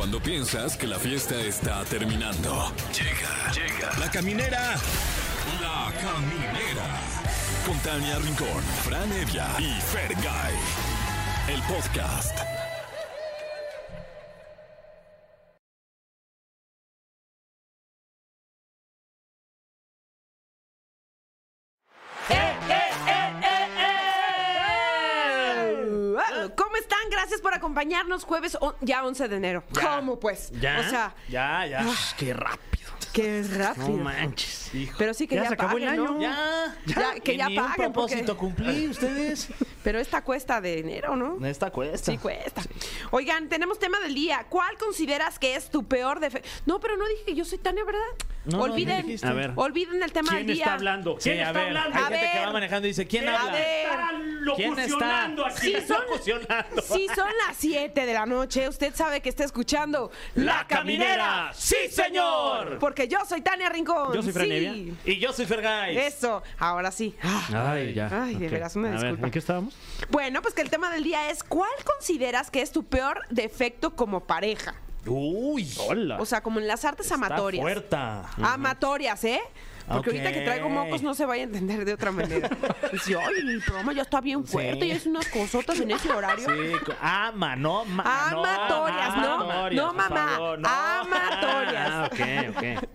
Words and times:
Cuando 0.00 0.18
piensas 0.18 0.78
que 0.78 0.86
la 0.86 0.98
fiesta 0.98 1.38
está 1.42 1.84
terminando. 1.84 2.72
Llega, 2.90 3.52
llega. 3.52 3.98
La 3.98 4.10
caminera. 4.10 4.74
La 5.60 5.92
caminera. 6.00 7.00
Con 7.66 7.78
Tania 7.80 8.18
Rincón, 8.18 8.62
Fran 8.82 9.12
Evia 9.12 9.46
y 9.58 9.78
Fergay. 9.78 10.54
El 11.48 11.62
podcast. 11.64 12.59
Por 27.50 27.56
acompañarnos 27.58 28.22
jueves 28.22 28.56
ya 28.80 29.04
11 29.04 29.26
de 29.28 29.36
enero. 29.36 29.64
¿Cómo 29.74 30.20
pues? 30.20 30.52
¿Ya? 30.60 30.78
O 30.78 30.88
sea, 30.88 31.14
Ya, 31.28 31.66
ya. 31.66 31.80
Ah. 31.82 31.94
qué 32.16 32.32
rápido. 32.32 32.90
qué 33.12 33.42
rápido. 33.42 33.88
No 33.88 33.96
manches, 34.04 34.72
hijo. 34.72 34.94
Pero 34.96 35.14
sí 35.14 35.26
que 35.26 35.34
ya, 35.34 35.48
se 35.48 35.54
acabó 35.54 35.76
el 35.78 35.84
paguen, 35.84 36.00
año. 36.00 36.12
¿no? 36.12 36.20
Ya, 36.20 36.76
Ya, 36.86 37.14
que 37.20 37.36
ya 37.36 37.48
ni 37.48 37.58
un 37.58 37.64
paguen, 37.64 37.92
porque- 37.92 38.14
propósito 38.14 38.36
cumplí 38.36 38.86
ustedes. 38.88 39.48
Pero 39.82 39.98
esta 39.98 40.22
cuesta 40.22 40.60
de 40.60 40.78
enero, 40.78 41.16
¿no? 41.16 41.44
Esta 41.44 41.72
cuesta. 41.72 42.12
Sí 42.12 42.18
cuesta. 42.18 42.62
Oigan, 43.10 43.48
tenemos 43.48 43.80
tema 43.80 43.98
del 43.98 44.14
día. 44.14 44.46
¿Cuál 44.48 44.78
consideras 44.78 45.40
que 45.40 45.56
es 45.56 45.70
tu 45.72 45.88
peor 45.88 46.20
defecto? 46.20 46.48
No, 46.66 46.78
pero 46.78 46.96
no 46.96 47.04
dije 47.08 47.24
que 47.26 47.34
yo 47.34 47.44
soy 47.44 47.58
Tania, 47.58 47.82
¿verdad? 47.84 48.00
No, 48.46 48.56
no, 48.56 48.62
olviden, 48.64 48.96
no 48.96 49.02
dijiste. 49.02 49.26
A 49.26 49.32
ver. 49.34 49.52
olviden 49.56 50.02
el 50.02 50.12
tema 50.12 50.30
¿Quién 50.30 50.46
del 50.46 50.56
día. 50.56 50.64
está 50.64 50.74
hablando? 50.74 51.16
Sí, 51.20 51.30
¿Quién 51.30 51.40
a 51.44 51.46
está 51.48 51.58
ver, 51.58 51.68
hablando? 51.68 51.98
hay 51.98 52.02
A 52.04 52.06
gente 52.08 52.30
que 52.32 52.38
ver. 52.38 52.46
va 52.48 52.52
manejando 52.52 52.86
y 52.86 52.90
dice, 52.90 53.06
¿quién 53.06 53.28
A 53.28 53.38
habla? 53.40 53.52
ver. 53.52 53.88
¿Quién 54.56 54.78
está? 54.78 55.24
aquí? 55.24 55.36
Sí, 55.60 55.76
son- 55.86 56.00
Locucionando. 56.06 56.82
Si 56.82 57.06
son 57.08 57.28
las 57.46 57.56
7 57.58 58.06
de 58.06 58.14
la 58.14 58.24
noche, 58.26 58.68
usted 58.68 58.94
sabe 58.94 59.20
que 59.20 59.28
está 59.28 59.44
escuchando 59.44 60.10
¡La 60.34 60.66
Caminera! 60.66 61.50
¡Sí, 61.54 61.76
señor! 61.90 62.78
Porque 62.78 63.06
yo 63.08 63.18
soy 63.28 63.42
Tania 63.42 63.68
Rincón. 63.68 64.12
Yo 64.14 64.22
soy 64.22 64.32
Fran 64.32 64.48
sí. 64.48 64.94
Y 65.04 65.18
yo 65.18 65.32
soy 65.32 65.44
Fergay. 65.46 65.96
Eso, 65.98 66.42
ahora 66.58 66.90
sí. 66.90 67.14
Ah. 67.22 67.72
Ay, 67.72 67.92
ya. 67.94 68.08
Ay, 68.10 68.36
de 68.36 68.46
ok. 68.46 68.52
veras, 68.52 68.74
una 68.76 68.92
disculpa. 68.92 69.26
¿en 69.26 69.32
qué 69.32 69.38
estábamos? 69.38 69.74
Bueno, 70.08 70.40
pues 70.42 70.54
que 70.54 70.62
el 70.62 70.70
tema 70.70 70.90
del 70.90 71.04
día 71.04 71.30
es 71.30 71.42
¿cuál 71.44 71.70
consideras 71.84 72.50
que 72.50 72.62
es 72.62 72.72
tu 72.72 72.84
peor 72.84 73.20
defecto 73.28 73.94
como 73.94 74.20
pareja? 74.26 74.74
Uy. 75.06 75.68
Hola. 75.88 76.18
O 76.20 76.26
sea, 76.26 76.42
como 76.42 76.60
en 76.60 76.66
las 76.68 76.84
artes 76.84 77.06
Está 77.06 77.14
amatorias. 77.14 77.62
fuerta. 77.62 78.24
Amatorias, 78.42 79.24
¿eh? 79.24 79.40
Porque 79.88 80.10
Ok. 80.10 80.16
ahorita 80.16 80.32
que 80.32 80.40
traigo 80.42 80.68
mocos 80.68 81.02
no 81.02 81.14
se 81.14 81.24
vaya 81.26 81.42
a 81.42 81.46
entender 81.46 81.84
de 81.84 81.94
otra 81.94 82.12
manera. 82.12 82.48
Dice, 82.92 83.16
ay, 83.18 83.34
el 83.38 83.60
programa 83.62 83.92
ya 83.92 84.02
está 84.02 84.20
bien 84.20 84.44
fuerte 84.46 84.80
Sí. 84.82 84.86
y 84.86 84.90
es 84.92 85.06
unas 85.06 85.26
cosotas 85.28 85.80
en 85.80 85.90
ese 85.90 86.12
horario. 86.12 86.46
Sí, 86.48 86.92
ama, 87.00 87.56
no, 87.56 87.84
ma, 87.86 88.28
Amatorias, 88.30 89.16
¿no? 89.16 89.34
amatorias, 89.34 89.82
No, 89.82 89.86
por 89.88 89.96
mamá. 89.96 90.28
favor, 90.28 90.58
no. 90.60 90.68
Amatorias. 90.68 91.90
Ah, 91.90 92.08
ok, 92.12 92.56
ok. 92.56 92.88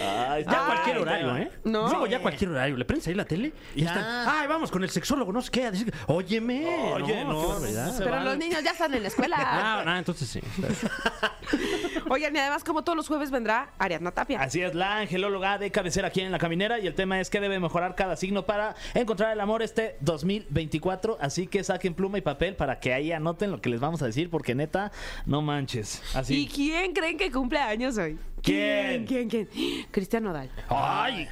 Ay, 0.00 0.44
Ya 0.44 0.60
Ay, 0.60 0.66
cualquier 0.66 0.98
horario, 0.98 1.36
¿eh? 1.36 1.50
No. 1.64 1.88
Luego 1.88 2.06
ya 2.06 2.20
cualquier 2.20 2.50
horario. 2.50 2.76
Le 2.76 2.84
prendes 2.84 3.06
ahí 3.08 3.14
la 3.14 3.24
tele 3.24 3.52
y 3.74 3.82
Ya. 3.82 3.88
están. 3.88 4.28
Ay, 4.28 4.46
vamos 4.46 4.70
con 4.70 4.82
el 4.82 4.90
sexólogo, 4.90 5.32
no 5.32 5.42
sé 5.42 5.50
qué. 5.50 5.64
a 5.66 5.70
decir, 5.70 5.92
Óyeme. 6.06 6.66
Oye, 6.94 7.24
no, 7.24 7.56
Pero 7.98 8.20
los 8.20 8.36
niños 8.38 8.62
ya 8.62 8.70
están 8.72 8.94
en 8.94 9.02
la 9.02 9.08
escuela. 9.08 9.36
Ah, 9.68 9.82
no, 9.84 9.96
entonces 9.96 10.28
sí. 10.28 10.40
Oigan, 12.10 12.34
y 12.34 12.38
además, 12.38 12.64
como 12.64 12.82
todos 12.82 12.96
los 12.96 13.08
jueves, 13.08 13.30
vendrá 13.30 13.70
Ariadna 13.78 14.10
Tapia. 14.12 14.40
Así 14.40 14.60
es, 14.62 14.74
la 14.74 14.98
angelóloga 14.98 15.58
de 15.58 15.70
cabecera 15.70 16.08
aquí 16.08 16.20
en 16.20 16.32
la 16.32 16.38
caminera 16.38 16.78
y 16.78 16.86
el 16.86 16.94
tema 16.94 17.20
es 17.20 17.28
que 17.30 17.40
debe 17.40 17.58
mejorar 17.60 17.94
cada 17.94 18.16
signo 18.16 18.44
para 18.46 18.74
encontrar 18.94 19.32
el 19.32 19.40
amor 19.40 19.62
este 19.62 19.96
2024, 20.00 21.18
así 21.20 21.46
que 21.46 21.62
saquen 21.64 21.94
pluma 21.94 22.18
y 22.18 22.20
papel 22.22 22.56
para 22.56 22.78
que 22.80 22.92
ahí 22.94 23.12
anoten 23.12 23.50
lo 23.50 23.60
que 23.60 23.68
les 23.68 23.80
vamos 23.80 24.02
a 24.02 24.06
decir 24.06 24.30
porque 24.30 24.54
neta, 24.54 24.90
no 25.26 25.42
manches. 25.42 26.02
¿Y 26.28 26.46
quién 26.48 26.92
creen 26.92 27.16
que 27.18 27.30
cumple 27.30 27.58
años 27.58 27.96
hoy? 27.98 28.18
¿Quién? 28.42 29.06
¿Quién? 29.06 29.28
¿Quién? 29.28 29.48
Cristian 29.90 30.24
Nodal. 30.24 30.50
Ay, 30.68 31.28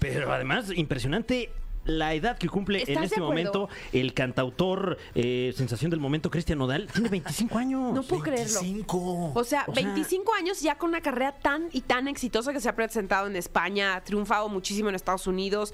pero 0.00 0.32
además, 0.32 0.70
impresionante 0.74 1.50
la 1.84 2.12
edad 2.12 2.36
que 2.36 2.48
cumple 2.48 2.80
¿Estás 2.80 2.96
en 2.96 3.04
este 3.04 3.20
momento 3.20 3.68
el 3.94 4.12
cantautor 4.12 4.98
eh, 5.14 5.54
sensación 5.56 5.90
del 5.90 6.00
momento, 6.00 6.30
Cristian 6.30 6.58
Nodal. 6.58 6.86
Tiene 6.92 7.08
25 7.08 7.58
años. 7.58 7.94
No 7.94 8.02
puedo 8.02 8.22
creerlo. 8.22 8.60
25. 8.60 9.32
O 9.34 9.44
sea, 9.44 9.64
O 9.66 9.74
sea- 9.74 9.84
25 9.84 10.34
años 10.34 10.60
ya 10.60 10.76
con 10.76 10.90
una 10.90 11.00
carrera 11.00 11.32
tan 11.32 11.68
y 11.72 11.80
tan 11.80 12.06
exitosa 12.06 12.52
que 12.52 12.60
se 12.60 12.68
ha 12.68 12.76
presentado 12.76 13.26
en 13.26 13.36
España, 13.36 13.96
ha 13.96 14.04
triunfado 14.04 14.48
muchísimo 14.50 14.90
en 14.90 14.96
Estados 14.96 15.26
Unidos, 15.26 15.72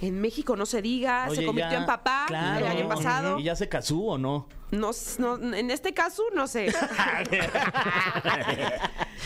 en 0.00 0.20
México 0.20 0.56
no 0.56 0.66
se 0.66 0.82
diga, 0.82 1.28
se 1.30 1.44
convirtió 1.44 1.72
ya- 1.72 1.78
en 1.78 1.86
papá 1.86 2.24
claro. 2.28 2.66
el 2.66 2.72
año 2.72 2.88
pasado. 2.88 3.38
¿Y 3.38 3.44
ya 3.44 3.56
se 3.56 3.68
casó 3.68 3.98
o 3.98 4.18
no? 4.18 4.48
No, 4.70 4.90
no, 5.18 5.54
en 5.54 5.70
este 5.70 5.94
caso 5.94 6.22
no 6.34 6.46
sé. 6.46 6.70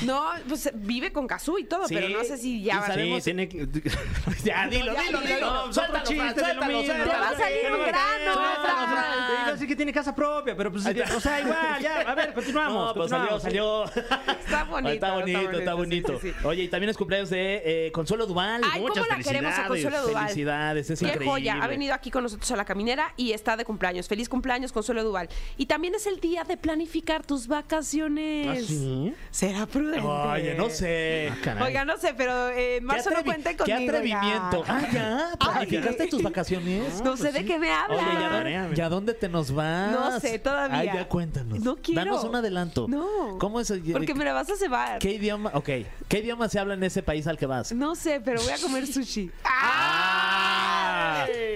no, 0.05 0.25
pues 0.49 0.71
vive 0.75 1.13
con 1.13 1.27
Cazú 1.27 1.59
y 1.59 1.65
todo, 1.65 1.87
Sí. 1.89 1.95
pero 1.95 2.09
no 2.09 2.25
sé 2.25 2.39
si 2.39 2.63
ya 2.63 2.81
sabemos- 2.87 3.19
Sí, 3.19 3.25
tiene 3.25 3.49
que- 3.49 3.67
ya, 4.45 4.67
dilo, 4.69 4.93
dilo, 4.95 5.21
dilo, 5.21 5.73
Suéltalo, 5.73 6.07
suéltalo. 6.07 6.83
Te 6.83 6.93
va 6.95 7.29
a 7.31 7.37
salir 7.37 7.73
un 7.73 7.87
grano, 7.87 8.35
Suéltalo, 8.35 8.63
Fran. 8.63 8.91
Fran. 8.93 9.27
Te 9.27 9.33
iba 9.33 9.47
a 9.47 9.53
decir 9.53 9.69
que 9.69 9.77
tiene 9.77 9.93
casa 9.93 10.15
propia, 10.15 10.57
pero 10.57 10.71
pues, 10.73 10.85
o 10.87 11.21
sea, 11.21 11.41
igual, 11.41 11.81
ya, 11.83 12.01
a 12.01 12.15
ver, 12.15 12.33
continuamos. 12.35 12.73
No, 12.93 12.95
pues 12.95 13.11
salió, 13.11 13.39
salió. 13.41 13.85
Está 13.85 14.65
bonito. 14.65 14.93
Está 14.95 15.13
bonito, 15.15 15.51
está 15.59 15.75
bonito. 15.75 16.21
Oye, 16.45 16.63
y 16.65 16.69
también 16.69 16.91
es 16.91 16.97
cumpleaños 16.97 17.31
de 17.31 17.87
eh, 17.89 17.93
Consuelo 17.93 18.27
Duval. 18.27 18.63
Ay, 18.65 18.81
¿cómo 18.81 18.89
muchas 18.95 19.07
felicidades, 19.09 19.61
Consuelo 19.67 20.03
Duval? 20.03 20.23
Felicidades, 20.25 20.62
es 20.71 20.87
Qué 20.87 20.93
increíble. 21.07 21.27
joya, 21.27 21.59
ha 21.63 21.67
venido 21.67 21.95
aquí 21.95 22.11
con 22.11 22.23
nosotros 22.23 22.51
a 22.53 22.57
la 22.57 22.65
caminera 22.65 23.13
y 23.17 23.33
está 23.33 23.57
de 23.57 23.65
cumpleaños. 23.65 24.09
Feliz 24.09 24.29
cumpleaños, 24.29 24.73
Consuelo 24.73 25.03
Duval. 25.05 25.29
Y 25.57 25.67
también 25.67 25.95
es 25.95 26.07
el 26.07 26.21
día 26.21 26.45
de 26.45 26.57
planificar 26.57 27.25
tus 27.27 27.47
vacaciones. 27.49 28.49
¿Ah, 28.49 28.67
sí? 28.67 29.15
Será 29.31 29.67
prudente. 29.67 30.07
Oye, 30.07 30.55
no 30.55 30.71
sé. 30.71 31.31
Ah, 31.33 31.37
caray. 31.43 31.63
Oiga, 31.65 31.85
no 31.85 31.97
sé, 31.99 32.15
pero 32.17 32.49
eh, 32.51 32.77
en 32.77 32.85
marzo 32.85 33.11
no 33.11 33.17
atrevi- 33.17 33.25
cuenten 33.25 33.57
qué 33.57 33.65
conmigo. 33.73 33.91
atrevimiento. 33.93 34.65
ya. 34.65 34.75
Ah, 34.75 34.89
ya. 34.93 35.31
¿Planificaste 35.39 36.03
Ay. 36.05 36.09
tus 36.11 36.23
vacaciones? 36.33 37.03
No 37.03 37.17
sé 37.17 37.33
de 37.33 37.45
qué 37.45 37.59
me 37.59 37.71
hablan. 37.73 37.99
Oye, 37.99 38.13
¿y 38.21 38.25
a 38.25 38.29
Tarea, 38.31 38.31
dónde, 38.61 38.71
mira. 38.71 38.75
¿y 38.77 38.81
a 38.81 38.89
dónde 38.89 39.15
te 39.15 39.29
nos 39.29 39.53
vas? 39.53 39.93
No 39.93 40.21
sé, 40.21 40.39
todavía. 40.39 40.79
Ay, 40.79 40.87
ya 40.95 41.09
cuéntanos. 41.09 41.59
No 41.61 41.77
quiero. 41.77 42.05
Danos 42.05 42.25
un 42.25 42.35
adelanto. 42.37 42.87
No. 42.89 43.39
¿Cómo 43.39 43.61
es? 43.61 43.71
el- 43.71 43.83
Porque 43.93 44.15
me 44.15 44.25
la 44.25 44.33
vas 44.33 44.51
a 44.51 44.57
cebar. 44.57 44.99
¿Qué 44.99 45.13
idioma? 45.13 45.51
Ok. 45.55 45.69
¿Qué 46.09 46.19
idioma 46.19 46.49
se 46.49 46.59
habla 46.59 46.75
en 46.75 46.83
ese 46.85 47.03
país 47.03 47.27
al 47.27 47.37
que 47.39 47.47
vas? 47.47 47.73
No 47.73 47.95
sé, 47.95 48.21
pero 48.25 48.41
voy 48.43 48.53
a 48.53 48.59
comer 48.59 48.87
sushi. 48.87 49.31
¡Ah! 49.45 50.02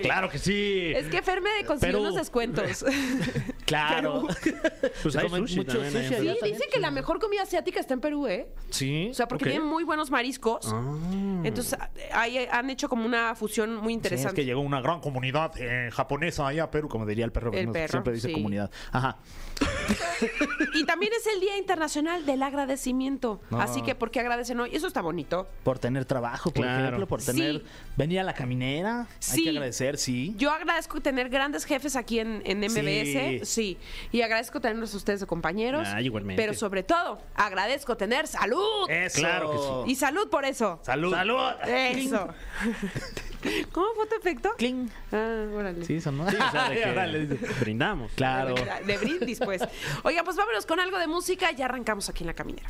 Claro 0.03 0.29
que 0.29 0.39
sí. 0.39 0.93
Es 0.95 1.07
que 1.07 1.23
Fer 1.23 1.41
me 1.41 1.65
consiguió 1.67 2.01
unos 2.01 2.15
descuentos. 2.15 2.85
Claro. 3.67 4.27
Pues 5.03 5.15
hay 5.17 5.29
sushi 5.29 5.57
mucho 5.59 5.73
también 5.73 5.93
sushi 5.93 5.99
ahí. 6.15 6.21
allá 6.21 6.33
Sí, 6.35 6.39
también. 6.41 6.59
dice 6.59 6.69
que 6.73 6.81
la 6.81 6.91
mejor 6.91 7.19
comida 7.21 7.43
asiática 7.43 7.81
está 7.81 7.95
en 7.95 8.01
Perú, 8.01 8.27
¿eh? 8.27 8.49
Sí. 8.71 9.09
O 9.11 9.15
sea, 9.15 9.29
porque 9.29 9.45
Ok. 9.45 9.51
tienen 9.51 9.69
muy 9.69 9.85
buenos 9.85 10.11
mariscos. 10.11 10.75
Entonces, 11.45 11.79
ahí 12.13 12.39
han 12.51 12.71
hecho 12.71 12.89
como 12.89 13.05
una 13.05 13.35
fusión 13.35 13.75
muy 13.77 13.87
Sí, 13.87 13.91
es 13.91 13.95
interesante. 13.97 14.35
que 14.37 14.45
llegó 14.45 14.61
una 14.61 14.81
gran 14.81 15.01
comunidad 15.01 15.53
eh, 15.59 15.91
japonesa 15.93 16.47
allá 16.49 16.65
a 16.65 16.71
Perú, 16.71 16.89
como 16.89 17.07
diría 17.07 17.25
el 17.25 17.33
perro. 17.33 17.53
El 17.53 17.67
¿no? 17.67 17.73
perro, 17.73 17.91
Siempre 17.93 18.13
dice 18.15 18.29
sí. 18.29 18.35
comunidad. 18.35 18.71
Ajá. 18.93 19.17
Y 20.75 20.85
también 20.85 21.13
es 21.19 21.27
el 21.33 21.41
Día 21.41 21.57
Internacional 21.57 22.27
del 22.27 22.43
Agradecimiento. 22.43 23.41
No. 23.51 23.61
Así 23.61 23.83
que, 23.83 23.95
¿por 23.95 24.11
qué 24.11 24.21
agradecen 24.21 24.59
hoy? 24.61 24.71
Eso 24.75 24.87
está 24.87 25.01
bonito. 25.03 25.47
Por 25.63 25.79
tener 25.79 26.05
trabajo, 26.05 26.51
por 26.51 26.65
Claro. 26.65 26.85
ejemplo, 26.87 27.07
por 27.07 27.23
tener. 27.23 27.59
Sí. 27.61 27.63
Venir 27.97 28.21
a 28.21 28.25
la 28.25 28.35
caminera. 28.35 29.01
Hay 29.03 29.07
Sí. 29.19 29.45
que 29.45 29.51
agradecer, 29.51 29.99
sí. 29.99 30.35
Yo 30.37 30.51
agradezco 30.51 31.01
tener 31.01 31.29
grandes 31.29 31.65
jefes 31.65 31.97
aquí 31.97 32.19
en, 32.21 32.43
en 32.45 32.59
MBS. 32.61 33.41
Sí. 33.45 33.56
Sí. 33.56 33.56
Y 33.59 34.23
agradezco 34.23 34.61
tenerlos 34.61 34.95
a 34.95 34.97
ustedes 34.97 35.21
de 35.21 35.27
compañeros. 35.27 35.89
Ah, 35.91 36.01
igualmente. 36.03 36.43
Pero 36.43 36.55
sobre 36.55 36.83
todo, 36.83 37.19
agradezco 37.35 37.97
tener 37.97 38.27
salud. 38.27 38.89
Eso. 38.89 39.19
Claro 39.19 39.85
que 39.85 39.91
Y 39.91 39.95
salud 39.95 40.29
por 40.29 40.45
eso. 40.45 40.81
Salud. 40.83 41.13
¡Salud! 41.13 41.53
Eso. 41.67 42.29
¿Cómo 43.73 43.87
fue 43.95 44.07
tu 44.07 44.17
efecto? 44.17 44.51
Cling. 44.57 44.91
Ah, 45.13 45.47
órale. 45.55 45.85
Sí, 45.85 46.01
son, 46.01 46.19
¿no? 46.19 46.31
Sí, 46.31 46.37
o 46.37 46.51
sea, 46.51 46.69
de 46.69 46.77
que 46.83 46.91
Órale. 46.91 47.25
brindamos. 47.61 48.13
Claro. 48.13 48.55
De 48.87 48.97
brindis, 48.99 49.39
pues. 49.41 49.63
Oigan, 50.03 50.25
pues 50.25 50.37
vámonos 50.37 50.67
con 50.67 50.81
algo 50.81 50.99
de 50.99 51.07
música. 51.07 51.51
Ya 51.53 51.67
arrancamos 51.67 52.09
aquí 52.09 52.23
en 52.23 52.29
la 52.29 52.35
caminera. 52.35 52.67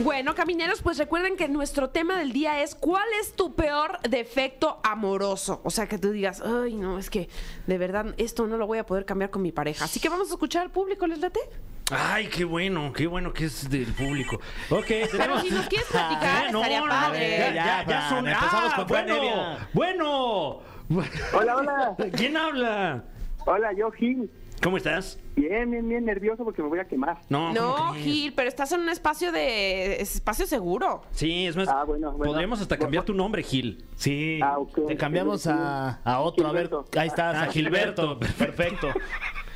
Bueno, 0.00 0.34
camineros, 0.34 0.82
pues 0.82 0.98
recuerden 0.98 1.36
que 1.36 1.48
nuestro 1.48 1.90
tema 1.90 2.18
del 2.18 2.32
día 2.32 2.62
es 2.62 2.74
¿cuál 2.74 3.06
es 3.20 3.32
tu 3.34 3.54
peor 3.54 4.00
defecto 4.08 4.80
amoroso? 4.82 5.60
O 5.64 5.70
sea, 5.70 5.86
que 5.88 5.98
tú 5.98 6.10
digas, 6.10 6.40
ay, 6.42 6.74
no, 6.74 6.98
es 6.98 7.10
que 7.10 7.28
de 7.66 7.78
verdad 7.78 8.14
esto 8.16 8.46
no 8.46 8.56
lo 8.56 8.66
voy 8.66 8.78
a 8.78 8.86
poder 8.86 9.04
cambiar 9.04 9.30
con 9.30 9.42
mi 9.42 9.52
pareja. 9.52 9.84
Así 9.84 10.00
que 10.00 10.08
vamos 10.08 10.28
a 10.28 10.32
escuchar 10.32 10.62
al 10.62 10.70
público, 10.70 11.06
¿les 11.06 11.18
late? 11.18 11.40
Ay, 11.90 12.26
qué 12.28 12.44
bueno, 12.44 12.92
qué 12.92 13.06
bueno 13.06 13.32
que 13.32 13.46
es 13.46 13.68
del 13.70 13.92
público. 13.94 14.36
Ok, 14.70 14.84
Pero 14.88 15.08
tenemos. 15.10 15.42
si 15.42 15.50
nos 15.50 15.66
quieres 15.68 15.88
platicar, 15.88 16.44
Ah, 16.48 16.52
no, 16.52 16.58
estaría 16.58 16.80
no, 16.80 16.86
padre. 16.88 17.38
ya, 17.38 17.54
ya, 17.54 17.64
ya, 17.64 17.84
Fran, 17.86 18.08
son. 18.10 18.28
empezamos 18.28 18.72
Ah, 18.72 18.76
con 18.76 18.88
Fran 18.88 19.06
bueno, 19.06 19.16
Evia. 19.16 19.68
bueno. 19.72 20.60
Hola, 21.32 21.56
hola. 21.56 21.96
¿Quién 22.16 22.36
habla? 22.36 23.04
Hola, 23.46 23.72
yo 23.72 23.90
Gil. 23.92 24.30
¿Cómo 24.62 24.76
estás? 24.76 25.18
Bien, 25.36 25.70
bien, 25.70 25.88
bien 25.88 26.04
nervioso 26.04 26.44
porque 26.44 26.60
me 26.62 26.68
voy 26.68 26.80
a 26.80 26.84
quemar. 26.84 27.18
No, 27.28 27.52
¿cómo 27.54 27.76
No, 27.86 27.90
crees? 27.92 28.04
Gil, 28.04 28.32
pero 28.34 28.48
estás 28.48 28.72
en 28.72 28.80
un 28.80 28.88
espacio 28.88 29.30
de 29.32 30.00
espacio 30.02 30.46
seguro. 30.46 31.02
Sí, 31.12 31.46
es 31.46 31.56
más, 31.56 31.68
Ah, 31.68 31.84
bueno, 31.84 32.10
bueno. 32.12 32.32
podríamos 32.32 32.60
hasta 32.60 32.76
cambiar 32.76 33.04
tu 33.04 33.14
nombre, 33.14 33.42
Gil. 33.44 33.86
Sí. 33.96 34.40
Ah, 34.42 34.58
ok. 34.58 34.88
Te 34.88 34.96
cambiamos 34.96 35.46
a, 35.46 36.00
a 36.04 36.20
otro. 36.20 36.46
A 36.48 36.52
ver, 36.52 36.66
Gilberto. 36.68 36.98
ahí 37.00 37.06
estás, 37.08 37.36
Ah, 37.36 37.42
a 37.44 37.46
Gilberto. 37.46 38.18
Perfecto. 38.18 38.88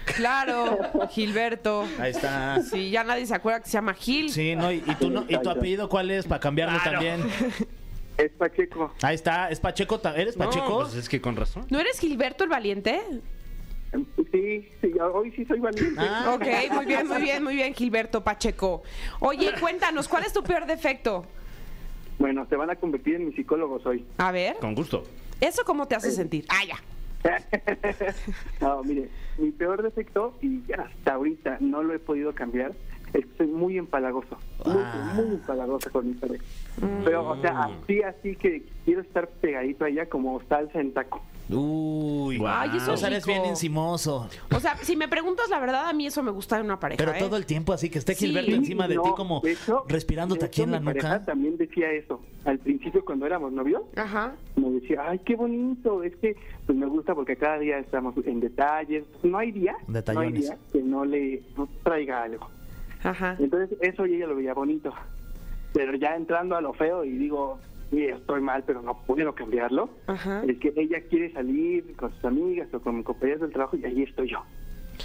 Claro, 0.04 0.78
Gilberto. 1.10 1.84
Ahí 1.98 2.10
está. 2.10 2.60
Sí, 2.62 2.90
ya 2.90 3.04
nadie 3.04 3.26
se 3.26 3.34
acuerda 3.34 3.60
que 3.60 3.66
se 3.66 3.72
llama 3.72 3.94
Gil. 3.94 4.30
Sí, 4.30 4.54
no, 4.56 4.70
y, 4.72 4.82
y 4.86 4.94
tu, 4.96 5.10
no- 5.10 5.24
¿y 5.28 5.36
tu 5.38 5.50
apellido 5.50 5.88
cuál 5.88 6.10
es? 6.10 6.26
Para 6.26 6.40
cambiarlo 6.40 6.78
también. 6.82 7.22
Es 8.18 8.30
Pacheco. 8.32 8.92
Ahí 9.02 9.14
está, 9.14 9.48
¿es 9.50 9.58
Pacheco? 9.60 9.98
ta- 9.98 10.14
¿Eres 10.14 10.36
No, 10.36 10.44
Pacheco? 10.44 10.80
pues 10.82 10.94
es 10.94 11.08
que 11.08 11.20
con 11.20 11.34
razón. 11.36 11.66
¿No 11.70 11.78
eres 11.80 11.98
Gilberto 11.98 12.44
el 12.44 12.50
valiente? 12.50 13.00
Sí, 14.32 14.68
sí, 14.80 14.92
hoy 15.12 15.30
sí 15.32 15.44
soy 15.44 15.60
valiente. 15.60 15.94
Ah, 15.98 16.32
Ok, 16.34 16.46
muy 16.72 16.86
bien, 16.86 17.06
muy 17.08 17.20
bien, 17.22 17.42
muy 17.44 17.54
bien, 17.54 17.74
Gilberto 17.74 18.22
Pacheco. 18.24 18.82
Oye, 19.20 19.52
cuéntanos, 19.60 20.08
¿cuál 20.08 20.24
es 20.24 20.32
tu 20.32 20.42
peor 20.42 20.66
defecto? 20.66 21.24
Bueno, 22.18 22.46
se 22.48 22.56
van 22.56 22.70
a 22.70 22.76
convertir 22.76 23.16
en 23.16 23.26
mis 23.26 23.36
psicólogos 23.36 23.84
hoy. 23.86 24.04
A 24.18 24.30
ver, 24.32 24.56
Con 24.60 24.74
gusto. 24.74 25.04
¿eso 25.40 25.62
cómo 25.64 25.86
te 25.88 25.94
hace 25.94 26.10
sentir? 26.10 26.44
Ah, 26.48 26.64
ya. 26.66 26.76
no, 28.60 28.82
mire, 28.82 29.08
mi 29.38 29.50
peor 29.52 29.82
defecto, 29.82 30.38
y 30.42 30.62
hasta 30.72 31.14
ahorita 31.14 31.58
no 31.60 31.82
lo 31.82 31.94
he 31.94 31.98
podido 31.98 32.34
cambiar, 32.34 32.72
es 33.14 33.26
que 33.26 33.36
soy 33.38 33.46
muy 33.48 33.78
empalagoso. 33.78 34.36
Muy, 34.64 34.76
Ah. 34.78 35.12
muy 35.16 35.26
empalagoso 35.34 35.90
con 35.90 36.08
mi 36.08 36.14
pareja. 36.14 36.44
Pero, 37.04 37.28
o 37.30 37.40
sea, 37.40 37.64
así, 37.82 38.02
así 38.02 38.36
que 38.36 38.62
quiero 38.84 39.02
estar 39.02 39.28
pegadito 39.28 39.84
a 39.84 39.88
ella 39.88 40.06
como 40.08 40.40
salsa 40.48 40.80
en 40.80 40.92
taco. 40.94 41.20
Uy, 41.50 42.40
Ay, 42.46 42.70
eso 42.76 42.92
o 42.92 42.94
es 42.94 43.00
sea, 43.00 43.08
eres 43.10 43.26
bien 43.26 43.44
encimoso. 43.44 44.28
O 44.54 44.60
sea, 44.60 44.76
si 44.78 44.96
me 44.96 45.06
preguntas 45.08 45.50
la 45.50 45.58
verdad, 45.58 45.88
a 45.88 45.92
mí 45.92 46.06
eso 46.06 46.22
me 46.22 46.30
gusta 46.30 46.58
en 46.58 46.64
una 46.64 46.80
pareja. 46.80 46.98
Pero 46.98 47.12
¿eh? 47.12 47.18
todo 47.18 47.36
el 47.36 47.44
tiempo 47.44 47.72
así 47.74 47.90
que 47.90 47.98
esté 47.98 48.14
Sí. 48.14 48.26
Gilberto 48.26 48.52
encima 48.52 48.88
de 48.88 48.94
No, 48.94 49.02
ti 49.02 49.10
como 49.16 49.40
de 49.40 49.52
hecho- 49.52 49.84
respirándote 49.88 50.40
de 50.40 50.46
aquí 50.46 50.62
en 50.62 50.70
la 50.70 50.80
mi 50.80 50.86
pareja 50.86 51.08
nuca. 51.14 51.24
también 51.26 51.56
decía 51.58 51.90
eso. 51.92 52.20
Al 52.44 52.58
principio, 52.58 53.04
cuando 53.04 53.26
éramos 53.26 53.52
novios, 53.52 53.82
Ajá. 53.96 54.34
me 54.56 54.70
decía, 54.70 55.02
ay, 55.08 55.18
qué 55.26 55.36
bonito, 55.36 56.02
es 56.02 56.16
que 56.16 56.36
pues 56.64 56.78
me 56.78 56.86
gusta 56.86 57.14
porque 57.14 57.36
cada 57.36 57.58
día 57.58 57.78
estamos 57.78 58.14
en 58.24 58.40
detalles. 58.40 59.04
No 59.22 59.36
hay 59.38 59.52
día, 59.52 59.76
no 59.88 60.20
hay 60.20 60.32
día 60.32 60.56
que 60.72 60.80
no 60.82 61.04
le 61.04 61.42
no 61.56 61.68
traiga 61.82 62.22
algo. 62.22 62.48
Ajá. 63.04 63.36
Entonces, 63.38 63.76
eso 63.80 64.06
y 64.06 64.14
ella 64.14 64.26
lo 64.26 64.36
veía 64.36 64.54
bonito. 64.54 64.92
Pero 65.72 65.94
ya 65.94 66.14
entrando 66.16 66.56
a 66.56 66.60
lo 66.60 66.72
feo 66.74 67.04
y 67.04 67.10
digo, 67.12 67.58
"Sí, 67.90 68.04
estoy 68.04 68.40
mal, 68.40 68.62
pero 68.66 68.82
no 68.82 68.98
puedo 69.06 69.34
cambiarlo. 69.34 69.88
Ajá. 70.06 70.42
Es 70.46 70.58
que 70.58 70.72
ella 70.76 71.00
quiere 71.08 71.32
salir 71.32 71.96
con 71.96 72.12
sus 72.14 72.24
amigas 72.24 72.68
o 72.74 72.80
con 72.80 73.02
compañeras 73.02 73.40
del 73.40 73.52
trabajo 73.52 73.76
y 73.76 73.84
ahí 73.84 74.02
estoy 74.02 74.30
yo. 74.30 74.42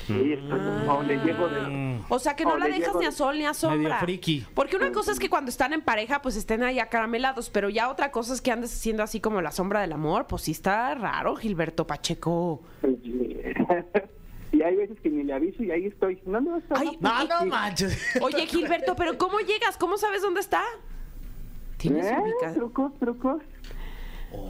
Y 0.09 0.13
ahí 0.13 0.33
estoy 0.33 0.59
yo. 0.59 0.93
O 0.93 1.03
le 1.03 1.17
llego 1.19 1.47
de... 1.47 1.61
Mm. 1.61 2.01
O 2.09 2.19
sea, 2.19 2.35
que 2.35 2.43
no 2.43 2.53
O 2.53 2.57
la 2.57 2.67
dejas 2.67 2.95
ni 2.95 3.05
a 3.05 3.11
sol 3.11 3.37
ni 3.37 3.45
a 3.45 3.53
sombra. 3.53 3.77
Medio 3.77 3.95
friki. 3.99 4.45
Porque 4.53 4.75
una 4.75 4.91
cosa 4.91 5.11
es 5.11 5.19
que 5.19 5.29
cuando 5.29 5.49
están 5.49 5.73
en 5.73 5.81
pareja, 5.81 6.21
pues 6.21 6.35
estén 6.35 6.61
ahí 6.63 6.79
acaramelados, 6.79 7.49
pero 7.49 7.69
ya 7.69 7.89
otra 7.89 8.11
cosa 8.11 8.33
es 8.33 8.41
que 8.41 8.51
andes 8.51 8.69
siendo 8.71 9.01
así 9.03 9.19
como 9.21 9.41
la 9.41 9.51
sombra 9.51 9.81
del 9.81 9.93
amor. 9.93 10.27
Pues 10.27 10.43
sí 10.43 10.51
está 10.51 10.93
raro, 10.95 11.35
Gilberto 11.35 11.87
Pacheco. 11.87 12.61
y 14.51 14.61
hay 14.61 14.75
veces 14.75 14.99
que 15.01 15.09
ni 15.09 15.23
le 15.23 15.33
aviso 15.33 15.63
y 15.63 15.71
ahí 15.71 15.85
estoy. 15.85 16.19
No, 16.25 16.39
no, 16.41 16.57
está 16.57 16.75
Ay, 16.79 16.97
No, 16.99 17.23
no 17.27 17.45
manches. 17.45 17.97
Oye, 18.21 18.45
Gilberto, 18.47 18.95
pero 18.95 19.17
¿cómo 19.17 19.39
llegas? 19.39 19.77
¿Cómo 19.77 19.97
sabes 19.97 20.21
dónde 20.21 20.39
está? 20.41 20.61
¿Tienes 21.77 22.05
¿Eh? 22.07 22.17
Trucos, 22.55 22.91
trucos. 22.99 23.41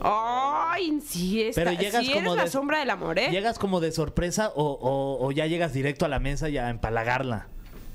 Ay, 0.02 1.00
sí, 1.00 1.42
está, 1.42 1.62
Pero 1.64 1.72
llegas 1.80 2.04
sí 2.04 2.10
eres 2.12 2.24
como 2.24 2.36
la 2.36 2.44
de- 2.44 2.50
sombra 2.50 2.78
del 2.80 2.90
amor, 2.90 3.18
¿eh? 3.18 3.28
¿Llegas 3.30 3.58
como 3.58 3.80
de 3.80 3.92
sorpresa 3.92 4.50
o, 4.54 4.64
o- 4.64 5.24
o 5.26 5.32
ya 5.32 5.46
llegas 5.46 5.72
directo 5.72 6.04
a 6.04 6.08
la 6.08 6.18
mesa 6.18 6.48
y 6.48 6.58
a 6.58 6.68
empalagarla? 6.70 7.46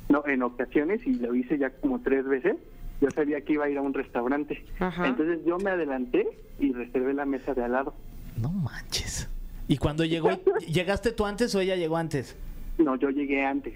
No, 0.09 0.23
en 0.27 0.43
ocasiones, 0.43 1.05
y 1.05 1.13
lo 1.15 1.33
hice 1.35 1.57
ya 1.57 1.71
como 1.71 1.99
tres 2.01 2.25
veces, 2.25 2.55
yo 3.01 3.09
sabía 3.11 3.41
que 3.41 3.53
iba 3.53 3.65
a 3.65 3.69
ir 3.69 3.77
a 3.77 3.81
un 3.81 3.93
restaurante. 3.93 4.63
Ajá. 4.79 5.07
Entonces 5.07 5.39
yo 5.45 5.57
me 5.57 5.71
adelanté 5.71 6.25
y 6.59 6.71
reservé 6.71 7.13
la 7.13 7.25
mesa 7.25 7.53
de 7.53 7.63
al 7.63 7.71
lado. 7.73 7.93
No 8.37 8.49
manches. 8.49 9.29
¿Y 9.67 9.77
cuando 9.77 10.05
llegó, 10.05 10.29
llegaste 10.67 11.11
tú 11.11 11.25
antes 11.25 11.53
o 11.55 11.59
ella 11.59 11.75
llegó 11.75 11.97
antes? 11.97 12.35
No, 12.77 12.95
yo 12.95 13.09
llegué 13.09 13.45
antes. 13.45 13.73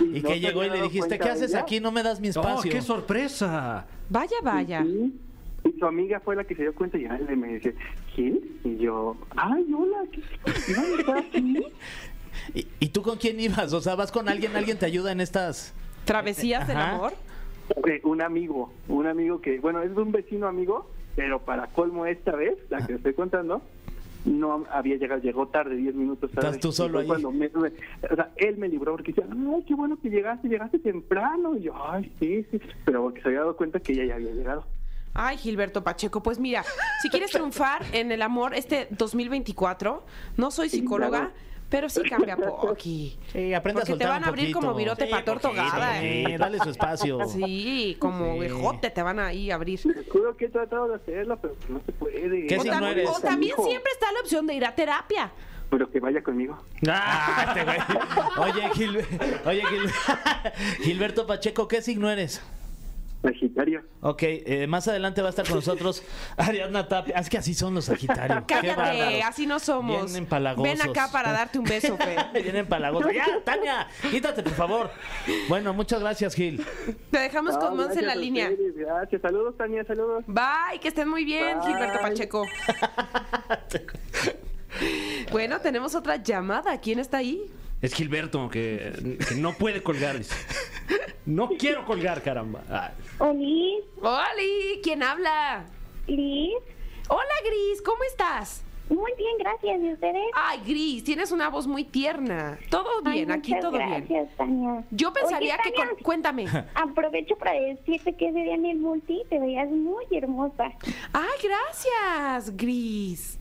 Y 0.00 0.20
no 0.20 0.28
que 0.28 0.34
se 0.34 0.40
llegó 0.40 0.62
y 0.64 0.70
le 0.70 0.82
dijiste, 0.82 1.18
¿qué 1.18 1.28
haces 1.28 1.54
aquí? 1.54 1.80
No 1.80 1.90
me 1.90 2.02
das 2.02 2.20
mi 2.20 2.28
¡Oh, 2.28 2.30
espacio. 2.30 2.70
qué 2.70 2.82
sorpresa! 2.82 3.86
Vaya, 4.10 4.36
vaya. 4.42 4.82
Sí. 4.82 5.14
Y 5.64 5.78
su 5.78 5.86
amiga 5.86 6.20
fue 6.20 6.36
la 6.36 6.44
que 6.44 6.54
se 6.54 6.62
dio 6.62 6.74
cuenta 6.74 6.98
y 6.98 7.06
ay, 7.06 7.24
me 7.36 7.54
dice, 7.54 7.74
¿Gil? 8.14 8.58
Y 8.64 8.76
yo, 8.76 9.16
ay, 9.36 9.64
hola, 9.72 10.02
¿qué? 10.10 10.22
¿Y, 12.54 12.66
y 12.80 12.88
tú 12.88 13.02
con 13.02 13.16
quién 13.16 13.38
ibas? 13.40 13.72
O 13.72 13.80
sea, 13.80 13.94
¿vas 13.94 14.10
con 14.12 14.28
alguien? 14.28 14.54
¿Alguien 14.56 14.78
te 14.78 14.86
ayuda 14.86 15.12
en 15.12 15.20
estas...? 15.20 15.72
Travesías 16.04 16.66
del 16.66 16.78
amor. 16.78 17.14
Eh, 17.88 18.00
un 18.02 18.22
amigo, 18.22 18.72
un 18.88 19.06
amigo 19.06 19.40
que, 19.40 19.60
bueno, 19.60 19.82
es 19.82 19.96
un 19.96 20.10
vecino 20.12 20.48
amigo, 20.48 20.90
pero 21.14 21.40
para 21.40 21.68
colmo 21.68 22.06
esta 22.06 22.32
vez, 22.32 22.58
la 22.70 22.84
que 22.86 22.94
estoy 22.94 23.14
contando, 23.14 23.62
no 24.24 24.64
había 24.70 24.96
llegado, 24.96 25.20
llegó 25.20 25.48
tarde, 25.48 25.76
10 25.76 25.94
minutos 25.94 26.30
tarde. 26.30 26.48
Estás 26.48 26.60
tú 26.60 26.72
solo 26.72 27.00
ahí. 27.00 27.06
cuando 27.06 27.30
me- 27.32 27.48
me- 27.48 27.72
o 28.10 28.14
sea, 28.14 28.30
él 28.36 28.56
me 28.56 28.68
libró 28.68 28.92
porque 28.92 29.12
decía, 29.12 29.26
ay, 29.30 29.64
qué 29.66 29.74
bueno 29.74 29.98
que 30.00 30.10
llegaste, 30.10 30.48
llegaste 30.48 30.78
temprano. 30.78 31.56
Y 31.56 31.62
yo, 31.62 31.72
ay, 31.86 32.12
sí, 32.20 32.44
sí, 32.50 32.60
pero 32.84 33.02
porque 33.02 33.20
se 33.22 33.28
había 33.28 33.40
dado 33.40 33.56
cuenta 33.56 33.80
que 33.80 33.92
ella 33.92 34.04
ya 34.06 34.14
había 34.14 34.30
llegado. 34.32 34.64
Ay, 35.14 35.36
Gilberto 35.36 35.84
Pacheco, 35.84 36.22
pues 36.22 36.38
mira, 36.38 36.64
si 37.02 37.10
quieres 37.10 37.30
triunfar 37.32 37.82
en 37.92 38.12
el 38.12 38.22
amor 38.22 38.54
este 38.54 38.88
2024, 38.90 40.02
no 40.38 40.50
soy 40.50 40.68
Sí, 40.70 40.78
psicóloga, 40.78 41.18
claro. 41.18 41.32
Pero 41.72 41.88
sí 41.88 42.02
cambia 42.02 42.36
Poqui. 42.60 43.18
Sí, 43.32 43.52
aprende 43.54 43.80
Porque 43.80 43.92
a 43.94 43.96
te 43.96 44.04
soltar 44.04 44.08
van 44.10 44.18
un 44.18 44.24
a 44.24 44.28
abrir 44.28 44.52
como 44.54 44.74
virote 44.74 45.06
pa' 45.06 45.24
tortogada, 45.24 45.98
Sí, 46.00 46.06
¿eh? 46.06 46.36
dale 46.38 46.58
su 46.60 46.70
espacio. 46.70 47.18
Sí, 47.28 47.96
como 47.98 48.34
Sí. 48.40 48.46
ejote 48.46 48.90
te 48.90 49.02
van 49.02 49.18
a 49.18 49.32
ir 49.32 49.50
a 49.50 49.56
abrir. 49.56 49.80
Te 49.82 50.08
juro 50.10 50.36
que 50.36 50.44
he 50.44 50.48
tratado 50.50 50.86
de 50.86 50.94
hacerlo, 50.96 51.36
pero 51.42 51.56
no 51.68 51.80
se 51.84 51.92
puede. 51.92 52.46
¿Qué 52.46 52.58
O, 52.58 52.62
signo 52.62 52.76
tam- 52.78 52.90
eres? 52.92 53.08
o 53.10 53.20
también 53.20 53.56
siempre 53.64 53.90
está 53.92 54.12
la 54.12 54.20
opción 54.20 54.46
de 54.46 54.54
ir 54.54 54.64
a 54.64 54.74
terapia. 54.74 55.32
Pero 55.70 55.90
que 55.90 55.98
vaya 56.00 56.22
conmigo. 56.22 56.62
Ah, 56.86 57.46
este 57.48 57.64
güey. 57.64 57.78
Oye, 58.36 58.70
Gil- 58.74 59.06
Oye 59.46 59.62
Gil- 59.62 59.90
Gilberto 60.82 61.26
Pacheco, 61.26 61.66
¿qué 61.66 61.80
signo 61.80 62.10
eres? 62.10 62.42
Sagitario. 63.22 63.82
Ok, 64.00 64.22
eh, 64.24 64.66
más 64.66 64.88
adelante 64.88 65.22
va 65.22 65.28
a 65.28 65.30
estar 65.30 65.46
con 65.46 65.56
nosotros 65.56 66.02
Ariadna 66.36 66.88
Tapia. 66.88 67.16
Es 67.16 67.28
que 67.30 67.38
así 67.38 67.54
son 67.54 67.74
los 67.74 67.84
Sagitarios. 67.84 68.44
Qué 68.46 68.54
Cállate, 68.54 69.22
así 69.22 69.46
no 69.46 69.58
somos. 69.60 70.06
Bien 70.06 70.24
empalagosos. 70.24 70.64
Ven 70.64 70.82
acá 70.90 71.08
para 71.12 71.30
darte 71.32 71.58
un 71.58 71.64
beso, 71.64 71.96
Fe. 71.96 72.16
Bien 72.42 72.56
empalagosos. 72.64 73.12
Ya, 73.14 73.26
Tania, 73.44 73.86
quítate, 74.10 74.42
por 74.42 74.52
favor. 74.54 74.90
Bueno, 75.48 75.72
muchas 75.72 76.00
gracias, 76.00 76.34
Gil. 76.34 76.64
Te 77.10 77.18
dejamos 77.18 77.54
No, 77.54 77.60
con 77.60 77.76
Monse 77.76 78.00
en 78.00 78.06
la 78.06 78.14
línea. 78.14 78.50
ustedes, 78.50 78.74
Gracias, 78.76 79.22
saludos, 79.22 79.56
Tania, 79.56 79.84
saludos. 79.84 80.24
Bye, 80.26 80.80
que 80.80 80.88
estén 80.88 81.08
muy 81.08 81.24
bien, 81.24 81.58
Bye. 81.60 81.66
Gilberto 81.72 82.00
Pacheco. 82.00 82.44
Bueno, 85.30 85.60
tenemos 85.60 85.94
otra 85.94 86.16
llamada. 86.16 86.80
¿Quién 86.80 86.98
está 86.98 87.18
ahí? 87.18 87.44
Es 87.80 87.94
Gilberto, 87.94 88.48
que, 88.48 89.18
que 89.28 89.34
no 89.36 89.52
puede 89.54 89.82
colgar. 89.82 90.16
dice. 90.18 90.34
No 91.24 91.48
quiero 91.50 91.84
colgar, 91.84 92.20
caramba. 92.22 92.62
Ah, 92.68 92.90
Oli, 93.18 93.78
¡Oli! 94.02 94.80
¿Quién 94.82 95.02
habla? 95.02 95.64
Liz. 96.08 96.54
Hola, 97.08 97.34
Gris, 97.44 97.80
¿cómo 97.82 98.02
estás? 98.04 98.64
Muy 98.88 99.12
bien, 99.16 99.38
gracias. 99.38 99.80
¿Y 99.80 99.92
ustedes? 99.92 100.22
Ay, 100.34 100.60
Gris, 100.66 101.04
tienes 101.04 101.30
una 101.30 101.48
voz 101.48 101.66
muy 101.66 101.84
tierna. 101.84 102.58
Todo 102.68 102.88
Ay, 103.04 103.12
bien, 103.18 103.30
aquí 103.30 103.52
muchas 103.52 103.60
todo 103.70 103.78
gracias, 103.78 104.08
bien. 104.08 104.28
Tania. 104.36 104.84
Yo 104.90 105.12
pensaría 105.12 105.54
Oye, 105.54 105.62
que 105.62 105.72
con... 105.74 105.88
Cuéntame. 106.02 106.46
Aprovecho 106.74 107.36
para 107.36 107.52
decirte 107.52 108.14
que 108.16 108.28
ese 108.28 108.38
día 108.40 108.54
en 108.54 108.66
el 108.66 108.78
multi 108.78 109.22
te 109.30 109.38
veías 109.38 109.70
muy 109.70 110.04
hermosa. 110.10 110.72
Ay, 111.12 111.38
gracias, 111.42 112.56
Gris. 112.56 113.38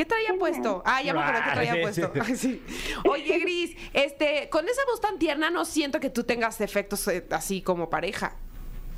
¿Qué 0.00 0.06
traía 0.06 0.32
puesto? 0.38 0.82
Ah, 0.86 1.02
ya 1.02 1.12
me 1.12 1.20
acuerdo 1.20 1.42
que 1.44 1.50
traía 1.50 1.82
puesto. 1.82 2.10
Ay, 2.26 2.34
sí. 2.34 2.62
Oye, 3.06 3.38
Gris, 3.38 3.76
este, 3.92 4.48
con 4.48 4.66
esa 4.66 4.80
voz 4.90 4.98
tan 4.98 5.18
tierna 5.18 5.50
no 5.50 5.66
siento 5.66 6.00
que 6.00 6.08
tú 6.08 6.24
tengas 6.24 6.58
defectos 6.58 7.06
eh, 7.08 7.26
así 7.30 7.60
como 7.60 7.90
pareja. 7.90 8.34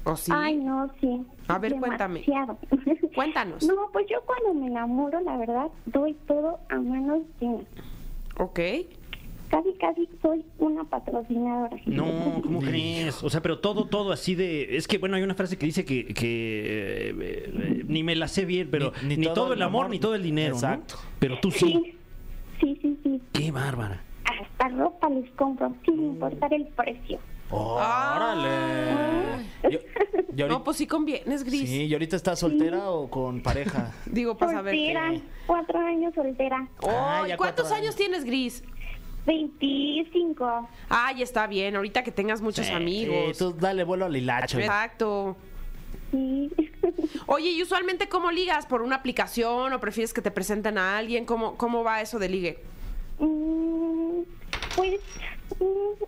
¿O 0.05 0.17
sí? 0.17 0.31
Ay, 0.33 0.59
no, 0.59 0.89
sí. 1.01 1.27
A 1.49 1.59
ver, 1.59 1.75
cuéntame. 1.75 2.25
Cuéntanos. 3.17 3.65
No, 3.65 3.91
pues 3.93 4.07
yo 4.09 4.23
cuando 4.25 4.55
me 4.55 4.69
enamoro, 4.69 5.19
la 5.23 5.37
verdad, 5.39 5.73
doy 5.87 6.15
todo 6.29 6.61
a 6.69 6.77
manos 6.77 7.23
llenas. 7.41 7.67
Ok. 8.39 8.61
Casi, 9.53 9.69
casi 9.75 10.09
soy 10.23 10.43
una 10.59 10.83
patrocinadora. 10.85 11.77
No, 11.85 12.07
¿cómo 12.43 12.61
crees? 12.61 13.23
O 13.23 13.29
sea, 13.29 13.43
pero 13.43 13.59
todo, 13.59 13.85
todo 13.85 14.11
así 14.11 14.35
de... 14.35 14.79
Es 14.79 14.89
que, 14.89 14.97
bueno, 14.97 15.15
hay 15.17 15.23
una 15.23 15.35
frase 15.35 15.59
que 15.59 15.67
dice 15.67 15.85
que, 15.85 16.07
que, 16.07 17.11
eh, 17.11 17.15
eh, 17.21 17.85
ni 17.87 18.03
me 18.03 18.17
la 18.17 18.29
sé 18.29 18.47
bien, 18.47 18.69
pero 18.71 18.95
ni, 19.05 19.19
todo, 19.27 19.53
el 19.53 19.61
amor, 19.61 19.91
ni 19.91 19.99
todo 19.99 20.15
el 20.15 20.23
dinero, 20.23 20.53
¿no? 20.55 20.57
Exacto. 20.57 20.95
Pero 21.19 21.39
tú 21.41 21.51
sí. 21.51 21.67
Sí, 21.69 21.95
sí, 22.61 22.79
sí, 22.81 22.99
sí. 23.03 23.21
Qué 23.35 23.51
bárbara. 23.51 24.03
Hasta 24.25 24.69
ropa 24.71 25.11
les 25.11 25.31
compro, 25.33 25.75
sin 25.85 26.01
importar 26.03 26.55
el 26.55 26.67
precio. 26.69 27.19
¡Órale! 27.51 29.45
Yo- 29.65 29.79
y 30.35 30.41
ahorita- 30.41 30.49
No, 30.49 30.65
pues 30.65 30.79
sí 30.79 30.87
convienes, 30.87 31.45
Gris. 31.45 31.69
sí, 31.69 31.85
¿y 31.85 31.93
ahorita 31.93 32.17
estás 32.17 32.39
soltera 32.39 32.89
o 32.91 33.11
con 33.11 33.43
pareja? 33.43 33.93
Digo, 34.07 34.37
para 34.39 34.53
saber 34.53 34.75
Soltera, 34.75 35.11
qué. 35.11 35.21
cuatro 35.47 35.79
años 35.79 36.15
soltera. 36.15 36.67
Ah, 36.89 37.23
Ay, 37.25 37.33
¿Cuántos 37.37 37.71
años 37.71 37.95
tienes, 37.95 38.25
Gris? 38.25 38.65
25. 39.27 40.69
Ay, 40.89 41.23
está 41.23 41.47
bien. 41.47 41.77
Ahorita 41.77 42.03
que 42.03 42.11
tengas 42.13 42.41
muchos 42.41 42.67
Sí, 42.67 42.73
amigos. 42.73 43.39
tú 43.39 43.53
dale 43.53 43.85
vuelo 43.85 44.07
al 44.07 44.17
hilacho. 44.17 44.59
Exacto. 44.59 45.37
Sí. 46.11 46.51
Oye, 47.27 47.51
¿y 47.51 47.63
usualmente 47.63 48.09
cómo 48.09 48.31
ligas? 48.31 48.67
¿Por 48.67 48.83
una 48.83 48.97
aplicación 48.97 49.73
o 49.73 49.81
prefieres 49.81 50.13
que 50.13 50.21
te 50.23 50.31
presenten 50.31 50.77
a 50.79 50.99
alguien? 50.99 51.25
¿Cómo, 51.25 51.57
cómo 51.57 51.85
va 51.85 52.01
eso 52.03 52.19
de 52.19 52.29
ligue? 52.29 52.59
Mm, 53.19 54.23
Pues 54.77 55.01
mm, 55.59 56.03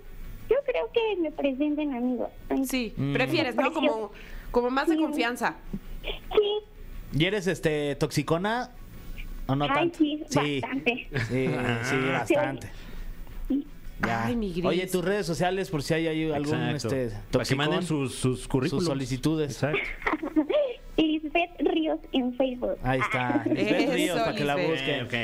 yo 0.50 0.56
creo 0.66 0.90
que 0.92 1.16
me 1.20 1.30
presenten 1.30 1.94
amigos. 1.94 2.28
Sí, 2.68 2.92
prefieres, 3.12 3.54
¿no? 3.54 3.72
Como, 3.72 4.10
como 4.50 4.70
más 4.70 4.88
de 4.88 4.96
confianza. 4.96 5.54
Sí, 6.02 7.18
¿Y 7.18 7.24
eres 7.24 7.46
este 7.46 7.94
toxicona 7.94 8.70
o 9.46 9.54
no 9.54 9.64
Ay, 9.64 9.70
tanto? 9.70 9.98
sí, 9.98 10.20
bastante. 10.60 11.08
Sí, 11.28 11.46
sí, 11.84 11.96
bastante. 12.10 12.68
Ya. 14.06 14.24
Ay, 14.26 14.36
mi 14.36 14.52
gris. 14.52 14.64
Oye, 14.64 14.86
tus 14.86 15.04
redes 15.04 15.26
sociales 15.26 15.70
por 15.70 15.82
si 15.82 15.94
hay, 15.94 16.06
hay 16.06 16.30
algún 16.32 16.60
Exacto. 16.70 16.94
este 16.96 17.16
Para 17.30 17.44
que 17.44 17.54
manden 17.54 17.82
sus, 17.82 18.14
sus 18.14 18.46
currículums. 18.48 18.84
sus 18.84 18.92
solicitudes. 18.92 19.52
Exacto. 19.52 19.78
Lisbeth 20.96 21.50
Ríos 21.58 21.98
en 22.12 22.34
Facebook. 22.36 22.76
Ahí 22.82 23.00
está. 23.00 23.42
Lisbeth 23.52 23.92
Ríos, 23.92 24.18
para 24.20 24.34
que 24.34 24.44
la 24.44 24.56
busquen. 24.56 25.04
Ok, 25.06 25.14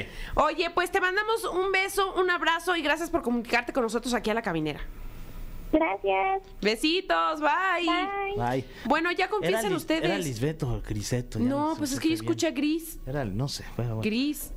Oye, 0.47 0.71
pues 0.71 0.91
te 0.91 1.01
mandamos 1.01 1.45
un 1.45 1.71
beso, 1.73 2.15
un 2.21 2.29
abrazo 2.31 2.75
y 2.77 2.83
gracias 2.83 3.09
por 3.11 3.23
comunicarte 3.23 3.73
con 3.73 3.83
nosotros 3.85 4.13
aquí 4.15 4.31
a 4.31 4.35
la 4.35 4.43
caminera. 4.43 4.81
Gracias. 5.73 6.43
Besitos, 6.61 7.41
bye. 7.41 7.87
Bye. 7.87 8.37
Bye. 8.37 8.65
Bueno, 8.87 9.13
ya 9.13 9.29
confiesen 9.29 9.71
Lis- 9.71 9.77
ustedes. 9.77 10.03
¿Era 10.05 10.19
Lisbeth 10.19 10.63
o 10.65 10.83
Griseto? 10.85 11.39
No, 11.39 11.75
sé 11.75 11.79
pues 11.79 11.93
es 11.93 12.01
que 12.01 12.09
yo 12.09 12.15
escuché 12.15 12.51
gris. 12.51 12.99
Era, 13.07 13.25
no 13.25 13.47
sé. 13.47 13.65
Bueno, 13.77 13.95
bueno. 13.97 14.11
Gris. 14.11 14.53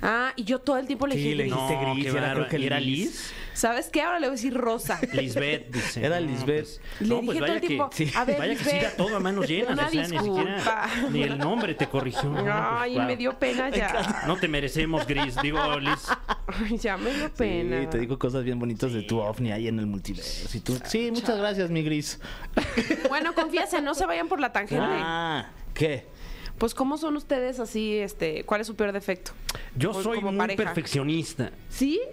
Ah, 0.00 0.32
y 0.36 0.44
yo 0.44 0.58
todo 0.60 0.78
el 0.78 0.86
tiempo 0.86 1.06
le 1.06 1.16
Sí, 1.16 1.20
dije 1.20 1.34
le 1.34 1.42
gris. 1.44 1.54
dijiste 1.54 1.74
No, 1.76 1.92
gris, 1.94 2.06
era, 2.06 2.32
creo 2.32 2.48
que 2.48 2.58
¿Y 2.58 2.64
era 2.66 2.80
Liz. 2.80 3.34
¿Sabes 3.52 3.88
qué? 3.88 4.02
Ahora 4.02 4.18
le 4.20 4.26
voy 4.28 4.34
a 4.34 4.36
decir 4.36 4.54
rosa. 4.54 4.98
Lisbeth 5.12 5.70
dice. 5.70 6.04
Era 6.04 6.20
no, 6.20 6.26
Lisbeth. 6.26 6.64
pues, 6.64 6.80
Le 7.00 7.08
no, 7.08 7.14
dije 7.20 7.26
pues 7.26 7.38
todo 7.38 7.40
vaya 7.48 7.54
el 7.54 7.60
tiempo, 7.60 7.90
que, 7.90 8.10
a 8.14 8.24
ver, 8.24 8.38
vaya 8.38 8.54
que 8.56 8.64
sí 8.64 8.76
todo 8.96 9.16
a 9.16 9.20
manos 9.20 9.46
llenas. 9.48 9.72
una 9.72 9.86
o 9.86 9.90
sea, 9.90 10.08
ni 10.08 10.18
siquiera. 10.18 10.88
Ni 11.10 11.22
el 11.22 11.38
nombre 11.38 11.74
te 11.74 11.86
corrigió. 11.88 12.24
No, 12.24 12.42
pues, 12.42 12.54
Ay, 12.54 12.98
me 13.00 13.16
dio 13.16 13.38
pena 13.38 13.68
ya. 13.70 14.22
No 14.26 14.36
te 14.36 14.48
merecemos, 14.48 15.06
Gris. 15.06 15.36
Digo, 15.42 15.78
Liz. 15.80 16.06
Ay, 16.46 16.78
ya 16.78 16.96
me 16.96 17.12
dio 17.12 17.26
Sí, 17.26 17.32
pena. 17.36 17.90
te 17.90 17.98
digo 17.98 18.18
cosas 18.18 18.44
bien 18.44 18.58
bonitas 18.58 18.92
de 18.92 19.02
tu 19.02 19.18
ovni 19.20 19.52
ahí 19.52 19.68
en 19.68 19.78
el 19.78 19.86
multiverso. 19.86 20.56
y 20.56 20.60
tú- 20.60 20.78
Sí, 20.84 21.10
muchas 21.10 21.38
gracias, 21.38 21.70
mi 21.70 21.82
gris. 21.82 22.20
Bueno, 23.08 23.34
confiesen, 23.34 23.84
no 23.84 23.94
se 23.94 24.06
vayan 24.06 24.28
por 24.28 24.40
la 24.40 24.52
tangente. 24.52 24.84
Ah, 24.88 25.46
¿qué? 25.74 26.06
Pues, 26.60 26.74
¿cómo 26.74 26.98
son 26.98 27.16
ustedes 27.16 27.58
así? 27.58 27.96
este 27.98 28.44
¿Cuál 28.44 28.60
es 28.60 28.66
su 28.66 28.76
peor 28.76 28.92
defecto? 28.92 29.32
Yo 29.76 29.92
Como- 29.92 30.02
soy 30.02 30.16
como 30.18 30.30
muy 30.32 30.38
pareja. 30.40 30.62
perfeccionista. 30.62 31.50
¿Sí? 31.70 31.98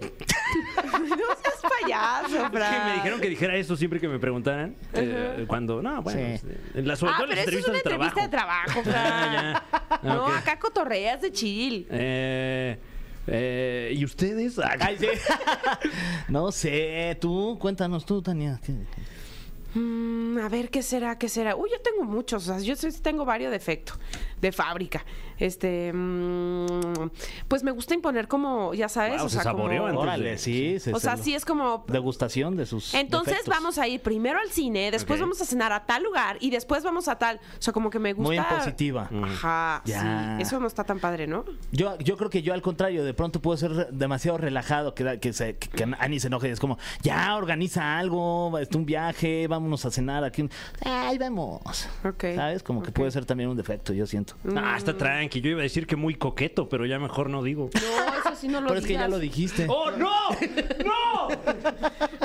no 0.90 0.96
seas 1.04 1.60
payaso, 1.82 2.36
Es 2.46 2.50
que 2.50 2.56
Fran. 2.56 2.86
me 2.88 2.94
dijeron 2.94 3.20
que 3.20 3.28
dijera 3.28 3.56
eso 3.56 3.76
siempre 3.76 4.00
que 4.00 4.08
me 4.08 4.18
preguntaran. 4.18 4.74
eh, 4.94 5.44
cuando, 5.46 5.82
no, 5.82 6.00
bueno, 6.02 6.38
Sí. 6.40 6.46
eh, 6.74 6.82
la, 6.82 6.96
sobre 6.96 7.12
Ah, 7.12 7.16
todo 7.18 7.24
en 7.26 7.30
pero 7.30 7.42
las 7.42 7.48
eso 7.48 7.58
es 7.58 7.68
una 7.68 7.76
entrevistas 7.78 7.84
de 8.24 8.28
trabajo. 8.30 8.64
entrevista 8.64 8.82
de 8.82 8.82
trabajo, 8.82 8.82
Fran. 8.90 9.66
Ah, 9.76 9.98
ya. 10.02 10.14
No, 10.14 10.24
Ok. 10.24 10.36
acá 10.38 10.58
cotorreas 10.58 11.20
de 11.20 11.30
chill. 11.30 11.86
Eh, 11.90 12.78
eh, 13.26 13.92
¿Y 13.94 14.04
ustedes? 14.04 14.58
Ah, 14.58 14.76
Ay, 14.80 14.96
sí. 14.98 15.08
no 16.28 16.50
sé, 16.52 17.18
tú, 17.20 17.58
cuéntanos 17.60 18.06
tú, 18.06 18.22
Tania. 18.22 18.58
¿qué? 18.64 18.72
Mm, 19.74 20.38
a 20.38 20.48
ver, 20.48 20.70
¿qué 20.70 20.82
será? 20.82 21.18
¿Qué 21.18 21.28
será? 21.28 21.54
Uy, 21.54 21.68
yo 21.70 21.78
tengo 21.82 22.02
muchos. 22.04 22.48
O 22.48 22.54
sea, 22.54 22.58
yo 22.64 22.74
sí 22.74 22.88
tengo 23.02 23.26
varios 23.26 23.52
defectos 23.52 23.98
de 24.40 24.52
fábrica. 24.52 25.04
Este, 25.38 25.92
mm, 25.92 27.10
pues 27.46 27.62
me 27.62 27.70
gusta 27.70 27.94
imponer 27.94 28.26
como, 28.28 28.74
ya 28.74 28.88
sabes, 28.88 29.14
Guau, 29.14 29.26
o 29.26 29.28
se 29.28 29.34
sea, 29.36 29.44
saboreó 29.44 29.86
como- 29.88 30.02
antes. 30.02 30.40
Sí. 30.40 30.78
se- 30.80 30.92
o 30.92 30.98
sea, 31.00 31.16
se- 31.16 31.22
sí 31.24 31.34
es 31.34 31.44
como 31.44 31.84
Degustación 31.86 32.56
de 32.56 32.66
sus. 32.66 32.92
Entonces 32.94 33.34
defectos. 33.34 33.54
vamos 33.54 33.78
a 33.78 33.86
ir 33.86 34.00
primero 34.00 34.38
al 34.40 34.50
cine, 34.50 34.90
después 34.90 35.20
Ok. 35.20 35.24
vamos 35.26 35.40
a 35.40 35.44
cenar 35.44 35.72
a 35.72 35.86
tal 35.86 36.02
lugar 36.02 36.38
y 36.40 36.50
después 36.50 36.82
vamos 36.82 37.06
a 37.08 37.16
tal. 37.18 37.36
O 37.58 37.62
sea, 37.62 37.72
como 37.72 37.90
que 37.90 37.98
me 37.98 38.12
gusta. 38.14 38.26
Muy 38.28 38.36
impositiva. 38.36 39.08
Ajá, 39.22 39.82
Ya. 39.84 40.36
sí. 40.38 40.42
Eso 40.42 40.58
no 40.60 40.66
está 40.66 40.84
tan 40.84 40.98
padre, 40.98 41.26
¿no? 41.26 41.44
Yo, 41.72 41.96
yo 41.98 42.16
creo 42.16 42.30
que 42.30 42.42
yo 42.42 42.52
al 42.52 42.62
contrario, 42.62 43.04
de 43.04 43.14
pronto 43.14 43.40
puedo 43.40 43.56
ser 43.56 43.72
re- 43.72 43.88
demasiado 43.92 44.38
relajado, 44.38 44.94
que, 44.94 45.04
da- 45.04 45.18
que, 45.18 45.32
se, 45.32 45.56
que, 45.56 45.68
que 45.68 45.86
Ani 46.00 46.18
se 46.20 46.26
enoje. 46.28 46.50
Es 46.50 46.60
como, 46.60 46.78
ya 47.02 47.36
organiza 47.36 47.98
algo, 47.98 48.58
este, 48.58 48.76
un 48.76 48.86
viaje, 48.86 49.46
vámonos 49.48 49.84
a 49.86 49.90
cenar 49.90 50.24
aquí. 50.24 50.42
un- 50.42 50.50
Ay, 50.84 51.16
vamos. 51.18 51.60
Ok, 52.04 52.24
¿Sabes? 52.34 52.62
Como 52.62 52.82
que 52.82 52.90
ok. 52.90 52.96
puede 52.96 53.10
ser 53.10 53.24
también 53.24 53.48
un 53.50 53.56
defecto, 53.56 53.92
yo 53.92 54.06
siento. 54.06 54.27
Ah, 54.56 54.74
está 54.76 54.96
tranqui. 54.96 55.40
Yo 55.40 55.50
iba 55.50 55.60
a 55.60 55.62
decir 55.62 55.86
que 55.86 55.96
muy 55.96 56.14
coqueto, 56.14 56.68
pero 56.68 56.86
ya 56.86 56.98
mejor 56.98 57.30
no 57.30 57.42
digo. 57.42 57.70
No, 57.74 58.18
eso 58.30 58.36
sí 58.40 58.48
no 58.48 58.60
lo 58.60 58.68
Pero 58.68 58.80
es 58.80 58.86
que 58.86 58.92
ya 58.94 59.00
digas. 59.00 59.10
lo 59.10 59.18
dijiste. 59.18 59.66
¡Oh, 59.68 59.90
no! 59.92 60.10
¡No! 60.84 61.28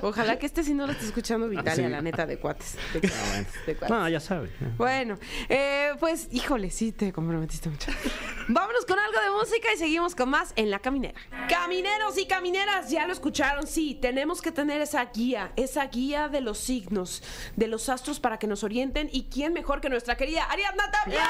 Ojalá 0.01 0.37
que 0.37 0.45
este 0.45 0.63
sí 0.63 0.73
no 0.73 0.85
lo 0.85 0.91
esté 0.93 1.05
escuchando 1.05 1.47
Vitalia, 1.47 1.73
Sí. 1.75 1.81
la 1.91 2.01
neta, 2.01 2.25
de 2.25 2.37
cuates. 2.37 2.77
De 2.93 2.99
cuates, 3.01 3.65
de 3.65 3.75
cuates. 3.75 3.89
No, 3.97 4.09
ya 4.09 4.19
sabe. 4.19 4.49
Bueno, 4.77 5.17
eh, 5.49 5.91
pues, 5.99 6.27
híjole, 6.31 6.69
sí 6.71 6.91
te 6.91 7.11
comprometiste 7.13 7.69
mucho. 7.69 7.91
Vámonos 8.49 8.85
con 8.85 8.99
algo 8.99 9.19
de 9.21 9.29
música 9.31 9.69
y 9.73 9.77
seguimos 9.77 10.15
con 10.15 10.29
más 10.29 10.51
en 10.57 10.69
La 10.69 10.79
Caminera. 10.79 11.13
Camineros 11.47 12.17
y 12.17 12.25
camineras, 12.25 12.89
ya 12.89 13.07
lo 13.07 13.13
escucharon, 13.13 13.65
sí, 13.67 13.97
tenemos 14.01 14.41
que 14.41 14.51
tener 14.51 14.81
esa 14.81 15.05
guía, 15.05 15.53
esa 15.55 15.85
guía 15.87 16.27
de 16.27 16.41
los 16.41 16.57
signos, 16.57 17.23
de 17.55 17.67
los 17.69 17.87
astros 17.87 18.19
para 18.19 18.37
que 18.39 18.47
nos 18.47 18.63
orienten. 18.65 19.09
¿Y 19.13 19.29
quién 19.29 19.53
mejor 19.53 19.79
que 19.79 19.89
nuestra 19.89 20.17
querida 20.17 20.43
Ariadna 20.43 20.91
Tapia? 20.91 21.21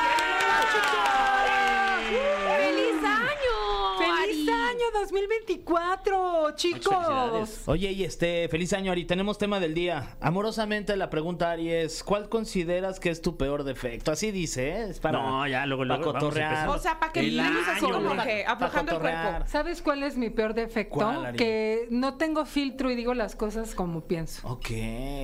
¡Feliz 2.58 3.03
año! 3.03 3.98
¡Feliz 3.98 4.50
Ari! 4.50 4.62
año 4.74 4.86
2024, 5.01 6.55
chicos! 6.55 7.62
Oye, 7.67 7.91
y 7.91 8.03
este, 8.03 8.48
feliz 8.50 8.74
año, 8.74 8.91
Ari. 8.91 9.05
Tenemos 9.05 9.38
tema 9.38 9.60
del 9.60 9.74
día. 9.74 10.15
Amorosamente, 10.22 10.96
la 10.96 11.10
pregunta, 11.10 11.51
Ari, 11.51 11.72
es: 11.72 12.03
¿cuál 12.03 12.29
consideras 12.29 13.00
que 13.00 13.10
es 13.10 13.22
tu 13.22 13.38
peor 13.38 13.63
defecto? 13.63 14.12
Así 14.12 14.32
dice, 14.32 14.70
¿eh? 14.70 14.89
Es 14.89 15.00
para. 15.00 15.22
No, 15.22 15.48
ya, 15.48 15.65
luego, 15.65 15.86
luego 15.86 16.05
vamos 16.05 16.24
cotorrear. 16.24 16.67
O 16.70 16.77
sea, 16.79 17.00
para 17.00 17.12
que 17.12 17.22
vivamos 17.22 17.67
así 17.67 17.86
año, 17.86 17.93
como 17.93 18.24
que 18.24 18.46
aflojando 18.46 18.93
el 18.93 19.00
cuerpo. 19.00 19.46
¿Sabes 19.48 19.82
cuál 19.82 20.03
es 20.03 20.17
mi 20.17 20.29
peor 20.29 20.53
defecto? 20.53 20.96
¿Cuál, 20.96 21.25
Ari? 21.25 21.38
que 21.38 21.88
no 21.89 22.15
tengo 22.15 22.46
filtro 22.46 22.89
y 22.91 22.96
digo 22.96 23.13
las 23.13 23.36
cosas 23.36 23.75
como 23.75 24.01
pienso. 24.01 24.48
Ok. 24.48 24.67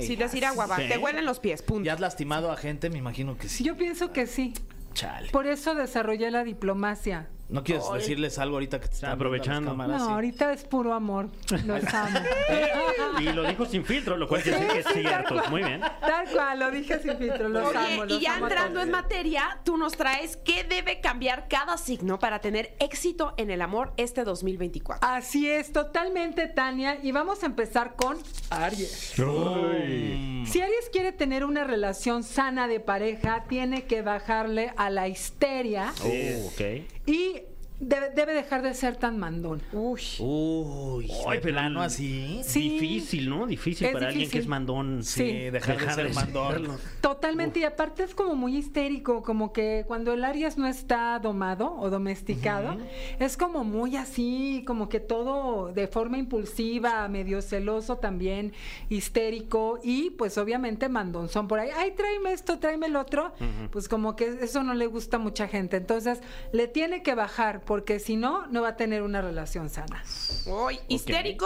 Si 0.01 0.15
decir 0.15 0.45
agua, 0.45 0.65
va, 0.67 0.77
Sí. 0.77 0.87
te 0.87 0.97
huelen 0.97 1.25
los 1.25 1.39
pies, 1.39 1.61
punto. 1.61 1.85
¿Ya 1.85 1.93
has 1.93 1.99
lastimado 1.99 2.51
a 2.51 2.57
gente? 2.57 2.89
Me 2.89 2.97
imagino 2.97 3.37
que 3.37 3.47
sí. 3.49 3.63
Yo 3.63 3.75
pienso 3.77 4.11
que 4.11 4.27
sí. 4.27 4.53
Por 5.31 5.47
eso 5.47 5.75
desarrollé 5.75 6.31
la 6.31 6.43
diplomacia. 6.43 7.27
¿No 7.49 7.63
quieres 7.63 7.83
decirles 7.91 8.37
algo 8.37 8.57
ahorita 8.57 8.79
que 8.79 8.87
te 8.87 8.93
están 8.93 9.09
las 9.09 9.15
Aprovechando. 9.15 9.71
cámaras? 9.71 9.99
No, 10.01 10.05
Sí. 10.07 10.11
ahorita 10.13 10.53
es 10.53 10.63
puro 10.65 10.93
amor. 10.93 11.29
Los 11.65 11.83
amo. 11.93 12.19
Y 13.19 13.23
lo 13.33 13.43
dijo 13.43 13.65
sin 13.65 13.83
filtro, 13.83 14.15
lo 14.15 14.27
cual 14.27 14.41
quiere 14.43 14.59
decir 14.59 14.71
que 14.71 14.79
es 14.79 14.87
cierto. 14.93 15.35
Muy 15.49 15.61
bien. 15.63 15.81
Tal 15.81 16.29
cual, 16.29 16.59
lo 16.59 16.71
dije 16.71 16.99
sin 16.99 17.17
filtro. 17.17 17.49
Los 17.49 17.67
Oye, 17.67 17.93
amo. 17.93 18.05
Los 18.05 18.17
y 18.17 18.21
ya 18.23 18.35
amo 18.35 18.45
entrando 18.45 18.81
en 18.81 18.91
materia, 18.91 19.59
tú 19.65 19.77
nos 19.77 19.93
traes 19.97 20.37
qué 20.37 20.63
debe 20.63 21.01
cambiar 21.01 21.47
cada 21.49 21.77
signo 21.77 22.17
para 22.19 22.39
tener 22.39 22.75
éxito 22.79 23.33
en 23.37 23.49
el 23.49 23.61
amor 23.61 23.93
este 23.97 24.23
2024. 24.23 25.05
Así 25.07 25.49
es, 25.49 25.73
totalmente, 25.73 26.47
Tania. 26.47 26.99
Y 27.03 27.11
vamos 27.11 27.43
a 27.43 27.47
empezar 27.47 27.95
con 27.95 28.17
Aries. 28.51 29.13
Si 30.45 30.61
Aries 30.61 30.89
quiere 30.91 31.11
tener 31.11 31.43
una 31.45 31.63
relación 31.63 32.23
sana 32.23 32.67
de 32.67 32.79
pareja, 32.79 33.43
tiene 33.49 33.85
que 33.85 34.01
bajarle 34.01 34.71
a 34.77 34.89
la 34.89 35.07
histeria 35.07 35.93
Oh, 36.03 36.47
ok. 36.47 36.61
Y 37.09 37.48
debe, 37.79 38.09
debe 38.09 38.33
dejar 38.33 38.61
de 38.61 38.73
ser 38.73 38.95
tan 38.97 39.17
mandón. 39.17 39.61
Uy. 39.71 40.01
Uy, 40.19 41.11
Ay, 41.27 41.39
plano 41.39 41.81
así. 41.81 42.41
Sí. 42.43 42.69
Difícil, 42.79 43.29
¿no? 43.29 43.45
Difícil 43.47 43.87
Es 43.87 43.93
para 43.93 44.07
alguien 44.09 44.29
que 44.29 44.39
es 44.39 44.47
mandón. 44.47 45.03
Sí, 45.03 45.19
Sí. 45.19 45.49
dejar, 45.49 45.77
de 45.77 45.93
ser 45.93 46.13
mandón. 46.13 46.77
Totalmente, 47.01 47.59
y 47.59 47.63
aparte 47.63 48.03
es 48.03 48.13
como 48.15 48.35
muy 48.35 48.57
histérico, 48.57 49.21
como 49.23 49.53
que 49.53 49.83
cuando 49.87 50.13
el 50.13 50.23
Aries 50.23 50.57
no 50.57 50.67
está 50.67 51.19
domado 51.19 51.75
o 51.79 51.89
domesticado, 51.89 52.77
es 53.19 53.37
como 53.37 53.63
muy 53.63 53.95
así, 53.95 54.63
como 54.65 54.89
que 54.89 54.99
todo 54.99 55.71
de 55.73 55.87
forma 55.87 56.17
impulsiva, 56.17 57.07
medio 57.07 57.41
celoso 57.41 57.97
también, 57.97 58.53
histérico 58.89 59.79
y 59.83 60.11
pues 60.11 60.37
obviamente 60.37 60.89
mandonzón 60.89 61.47
por 61.47 61.59
ahí, 61.59 61.69
ay, 61.75 61.91
tráeme 61.95 62.33
esto, 62.33 62.59
tráeme 62.59 62.87
el 62.87 62.95
otro, 62.95 63.33
pues 63.71 63.87
como 63.87 64.15
que 64.15 64.25
eso 64.41 64.63
no 64.63 64.73
le 64.73 64.85
gusta 64.87 65.17
a 65.17 65.19
mucha 65.19 65.47
gente, 65.47 65.77
entonces 65.77 66.19
le 66.51 66.67
tiene 66.67 67.01
que 67.03 67.15
bajar 67.15 67.61
porque 67.69 67.99
si 67.99 68.15
no, 68.15 68.47
no 68.47 68.63
va 68.63 68.69
a 68.69 68.75
tener 68.77 69.03
una 69.03 69.21
relación 69.21 69.69
sana. 69.69 70.03
Uy, 70.47 70.79
histérico 70.87 71.45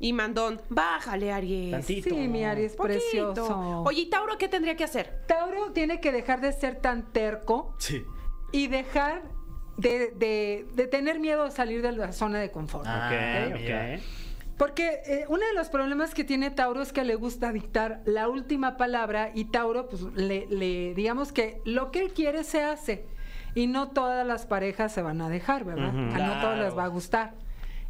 y 0.00 0.12
mandón. 0.12 0.60
Bájale, 0.68 1.30
Aries. 1.30 1.70
Tantito. 1.70 2.08
Sí, 2.10 2.16
mi 2.26 2.42
Aries 2.42 2.74
Poquito. 2.74 2.98
precioso. 2.98 3.82
Oye, 3.86 4.00
¿y 4.00 4.10
Tauro 4.10 4.36
qué 4.36 4.48
tendría 4.48 4.74
que 4.74 4.82
hacer? 4.82 5.22
Tauro 5.28 5.70
tiene 5.70 6.00
que 6.00 6.10
dejar 6.10 6.40
de 6.40 6.52
ser 6.52 6.80
tan 6.80 7.12
terco 7.12 7.76
Sí. 7.78 8.02
y 8.50 8.66
dejar 8.66 9.22
de, 9.76 10.08
de- 10.16 10.66
de 10.74 10.86
tener 10.88 11.20
miedo 11.20 11.44
a 11.44 11.52
salir 11.52 11.82
de 11.82 11.92
la 11.92 12.12
zona 12.12 12.40
de 12.40 12.50
confort. 12.50 12.84
Ah, 12.88 13.46
Ok, 13.52 13.54
ok. 13.60 14.02
Porque 14.58 15.00
eh, 15.06 15.24
uno 15.28 15.46
de 15.46 15.54
los 15.54 15.68
problemas 15.68 16.14
que 16.14 16.24
tiene 16.24 16.50
Tauro 16.50 16.82
es 16.82 16.92
que 16.92 17.04
le 17.04 17.14
gusta 17.14 17.52
dictar 17.52 18.02
la 18.06 18.28
última 18.28 18.76
palabra 18.76 19.30
y 19.36 19.44
Tauro, 19.44 19.88
pues 19.88 20.02
le, 20.16 20.48
le- 20.50 20.94
digamos 20.94 21.30
que 21.30 21.62
lo 21.64 21.92
que 21.92 22.00
él 22.00 22.12
quiere 22.12 22.42
se 22.42 22.64
hace. 22.64 23.06
Y 23.54 23.66
no 23.66 23.88
todas 23.88 24.26
las 24.26 24.46
parejas 24.46 24.92
se 24.92 25.02
van 25.02 25.20
a 25.20 25.28
dejar, 25.28 25.64
¿verdad? 25.64 25.88
A 25.88 26.18
no 26.18 26.40
todas 26.40 26.58
les 26.58 26.76
va 26.76 26.84
a 26.84 26.88
gustar. 26.88 27.34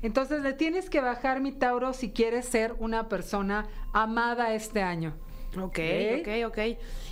Entonces 0.03 0.43
le 0.43 0.55
tienes 0.55 0.89
que 0.89 1.01
bajar, 1.01 1.41
mi 1.41 1.53
Tauro, 1.53 1.93
si 1.93 2.11
quieres 2.11 2.47
ser 2.47 2.75
una 2.79 3.09
persona 3.09 3.67
amada 3.93 4.55
este 4.55 4.83
año. 4.83 5.15
Ok, 5.59 5.79
Ok. 5.79 6.21
ok, 6.21 6.29
ok. 6.47 6.59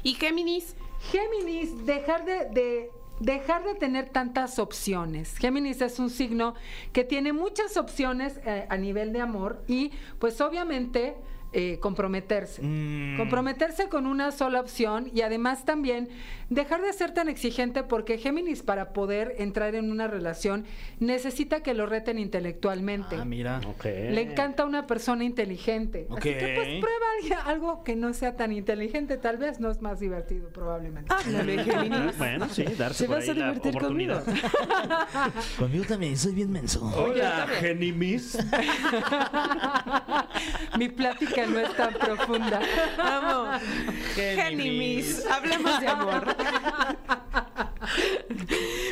¿Y 0.03 0.15
Géminis? 0.15 0.75
Géminis, 1.11 1.85
dejar 1.87 2.25
de, 2.25 2.47
de 2.51 2.91
dejar 3.21 3.65
de 3.65 3.75
tener 3.75 4.09
tantas 4.11 4.59
opciones. 4.59 5.37
Géminis 5.39 5.81
es 5.81 5.99
un 5.99 6.09
signo 6.09 6.55
que 6.93 7.05
tiene 7.05 7.33
muchas 7.33 7.77
opciones 7.77 8.39
eh, 8.45 8.67
a 8.69 8.77
nivel 8.77 9.13
de 9.13 9.21
amor 9.21 9.63
y 9.67 9.91
pues 10.21 10.41
obviamente 10.41 11.17
eh, 11.53 11.79
comprometerse. 11.81 12.63
Mm. 12.63 13.17
Comprometerse 13.17 13.89
con 13.89 14.07
una 14.07 14.33
sola 14.33 14.61
opción 14.61 15.11
y 15.15 15.23
además 15.23 15.65
también 15.65 16.09
dejar 16.51 16.83
de 16.83 16.93
ser 16.93 17.13
tan 17.13 17.29
exigente 17.29 17.83
porque 17.83 18.19
Géminis 18.19 18.63
para 18.63 18.93
poder 18.93 19.35
entrar 19.39 19.75
en 19.75 19.91
una 19.91 20.09
relación 20.09 20.65
necesita 20.99 21.63
que 21.63 21.75
lo 21.75 21.87
reten 21.87 22.19
intelectualmente. 22.19 23.17
Ah, 23.17 23.25
mira. 23.25 23.61
Ok. 23.67 23.85
Le 23.85 24.23
encanta 24.23 24.65
una 24.65 24.87
persona 24.87 25.25
inteligente. 25.25 26.07
Así 26.11 26.21
que 26.21 26.53
pues 26.55 26.69
prueba 26.81 27.07
algo 27.45 27.85
que 27.85 27.97
no 27.97 28.13
sea 28.15 28.37
tan 28.37 28.53
inteligente, 28.53 29.17
tal 29.17 29.39
vez 29.39 29.61
no 29.61 29.71
es 29.71 29.81
más 29.81 30.01
divertido 30.01 30.49
probablemente. 30.51 31.13
Háblame, 31.13 31.59
Géminis. 31.65 32.19
Bueno, 32.19 32.49
sí, 32.49 32.65
darse 32.77 33.05
¿Se 33.05 33.07
por 33.07 33.17
vas 33.17 33.25
ahí 33.25 33.31
a 33.31 33.35
la 33.35 33.53
divertir 33.53 33.77
oportunidad. 33.77 34.25
conmigo? 34.25 34.47
Conmigo 35.59 35.85
también, 35.87 36.17
soy 36.17 36.35
bien 36.35 36.51
menso. 36.51 36.85
Hola, 36.97 37.47
Genimis. 37.61 38.39
Mi 40.79 40.89
plática 40.89 41.38
no 41.47 41.61
es 41.61 41.77
tan 41.77 41.95
profunda. 41.95 42.61
Amo. 42.99 43.59
Géminis. 44.15 45.25
Hablemos 45.27 45.81
de 45.81 45.89
amor. 45.89 46.37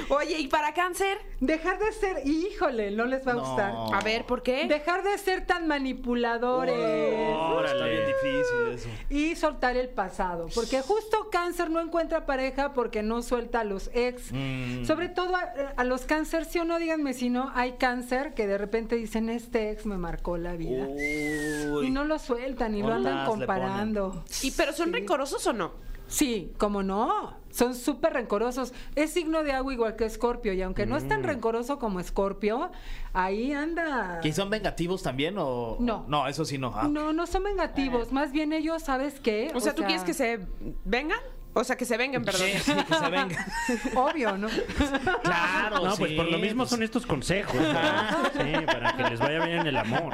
Oye, 0.08 0.38
¿y 0.38 0.48
para 0.48 0.72
cáncer? 0.74 1.18
Dejar 1.40 1.78
de 1.78 1.92
ser, 1.92 2.26
híjole, 2.26 2.90
no 2.92 3.04
les 3.06 3.26
va 3.26 3.32
a 3.32 3.34
No. 3.34 3.40
gustar. 3.40 3.74
A 3.92 4.00
ver, 4.02 4.24
¿por 4.24 4.42
qué? 4.42 4.66
Dejar 4.66 5.02
de 5.02 5.16
ser 5.18 5.46
tan 5.46 5.66
manipuladores. 5.68 6.74
Está 6.74 7.84
bien 7.86 8.06
difícil 8.06 8.66
eso. 8.72 8.88
Y 9.10 9.34
soltar 9.36 9.76
el 9.76 9.88
pasado. 9.88 10.46
Porque 10.54 10.80
justo 10.82 11.28
cáncer 11.30 11.70
no 11.70 11.80
encuentra 11.80 12.26
pareja 12.26 12.72
porque 12.72 13.02
no 13.02 13.22
suelta 13.22 13.60
a 13.60 13.64
los 13.64 13.90
ex. 13.94 14.30
Mm. 14.32 14.84
Sobre 14.84 15.08
todo 15.08 15.34
a, 15.36 15.40
a 15.76 15.84
los 15.84 16.02
cáncer, 16.02 16.44
sí 16.44 16.58
o 16.58 16.64
no, 16.64 16.78
díganme 16.78 17.12
si 17.14 17.30
no, 17.30 17.50
hay 17.54 17.72
cáncer 17.72 18.34
que 18.34 18.46
de 18.46 18.58
repente 18.58 18.96
dicen, 18.96 19.28
este 19.28 19.70
ex 19.70 19.86
me 19.86 19.98
marcó 19.98 20.36
la 20.38 20.54
vida. 20.54 20.86
Uy. 20.86 21.86
Y 21.86 21.90
no 21.90 22.04
lo 22.04 22.18
sueltan 22.18 22.74
y 22.74 22.82
lo 22.82 22.92
andan 22.94 23.26
comparando. 23.26 24.24
¿Y 24.42 24.50
pero 24.52 24.72
son 24.72 24.92
rencorosos 24.92 25.46
o 25.46 25.52
no? 25.52 25.72
Sí, 26.08 26.52
como 26.58 26.82
no. 26.82 27.36
Son 27.56 27.74
súper 27.74 28.12
rencorosos. 28.12 28.74
Es 28.96 29.12
signo 29.12 29.42
de 29.42 29.52
agua 29.52 29.72
igual 29.72 29.96
que 29.96 30.04
Escorpio. 30.04 30.52
Y 30.52 30.60
aunque 30.60 30.84
no 30.84 30.94
es 30.98 31.04
Mm. 31.04 31.08
tan 31.08 31.22
rencoroso 31.22 31.78
como 31.78 32.00
Escorpio, 32.00 32.70
ahí 33.14 33.54
anda. 33.54 34.20
¿Y 34.22 34.32
son 34.32 34.50
vengativos 34.50 35.02
también 35.02 35.36
o...? 35.38 35.78
No. 35.80 36.04
No, 36.06 36.28
eso 36.28 36.44
sí 36.44 36.58
no. 36.58 36.70
Ah. 36.74 36.86
No, 36.86 37.14
no 37.14 37.26
son 37.26 37.44
vengativos. 37.44 38.12
Más 38.12 38.30
bien 38.30 38.52
ellos, 38.52 38.82
¿sabes 38.82 39.20
qué? 39.20 39.50
O 39.54 39.60
sea, 39.60 39.74
¿tú 39.74 39.84
quieres 39.84 40.04
que 40.04 40.12
se 40.12 40.40
vengan? 40.84 41.18
O 41.58 41.64
sea, 41.64 41.74
que 41.74 41.86
se 41.86 41.96
vengan, 41.96 42.22
perdón. 42.22 42.42
Sí, 42.52 42.58
sí, 42.58 42.72
que 42.74 42.94
se 42.94 43.08
venga. 43.08 43.46
Obvio, 43.94 44.36
¿no? 44.36 44.46
Claro, 45.22 45.76
No, 45.86 45.96
pues 45.96 46.10
sí, 46.10 46.16
por 46.16 46.30
lo 46.30 46.36
mismo 46.36 46.64
pues- 46.64 46.70
son 46.70 46.82
estos 46.82 47.06
consejos. 47.06 47.54
¿no? 47.54 48.24
Sí, 48.44 48.66
para 48.66 48.94
que 48.94 49.02
les 49.04 49.18
vaya 49.18 49.42
bien 49.42 49.60
en 49.60 49.66
el 49.68 49.76
amor. 49.78 50.12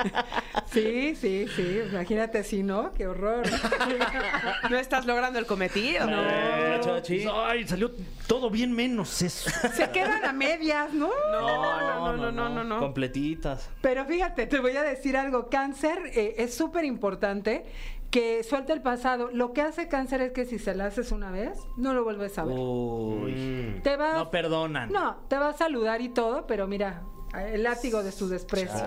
Sí, 0.72 1.16
sí, 1.16 1.46
sí. 1.56 1.80
Imagínate 1.90 2.44
si 2.44 2.62
no, 2.62 2.94
qué 2.94 3.08
horror. 3.08 3.42
No 4.70 4.78
estás 4.78 5.04
logrando 5.04 5.38
el 5.38 5.46
cometido. 5.46 6.06
Eh, 6.08 6.80
Chochi. 6.82 7.24
Ay, 7.34 7.66
salió 7.66 7.90
todo 8.26 8.48
bien 8.48 8.72
menos 8.72 9.20
eso. 9.22 9.50
Se 9.74 9.90
quedan 9.90 10.24
a 10.24 10.32
medias, 10.32 10.92
¿no? 10.94 11.10
No, 11.32 11.40
no, 11.40 12.16
no, 12.16 12.30
no, 12.32 12.48
no, 12.48 12.64
no. 12.64 12.78
Completitas. 12.78 13.68
Pero 13.80 14.04
fíjate, 14.04 14.46
te 14.46 14.60
voy 14.60 14.76
a 14.76 14.82
decir 14.82 15.16
algo. 15.16 15.48
Cáncer 15.50 15.98
eh, 16.14 16.36
es 16.38 16.54
súper 16.54 16.84
importante 16.84 17.64
que 18.12 18.44
suelte 18.44 18.72
el 18.74 18.82
pasado. 18.82 19.30
Lo 19.32 19.52
que 19.54 19.62
hace 19.62 19.88
cáncer 19.88 20.20
es 20.20 20.32
que 20.32 20.44
si 20.44 20.58
se 20.60 20.74
la 20.74 20.86
haces 20.86 21.10
una 21.10 21.30
vez, 21.32 21.58
no 21.76 21.94
lo 21.94 22.04
vuelves 22.04 22.38
a 22.38 22.44
ver. 22.44 22.56
Uy. 22.56 23.80
Te 23.82 23.96
va, 23.96 24.12
No 24.14 24.30
perdonan. 24.30 24.92
no, 24.92 25.16
te 25.28 25.36
va 25.38 25.48
a 25.48 25.52
saludar 25.54 26.00
y 26.02 26.10
todo, 26.10 26.46
pero 26.46 26.66
mira, 26.68 27.02
el 27.34 27.62
látigo 27.62 28.02
de 28.02 28.12
su 28.12 28.28
desprecio. 28.28 28.84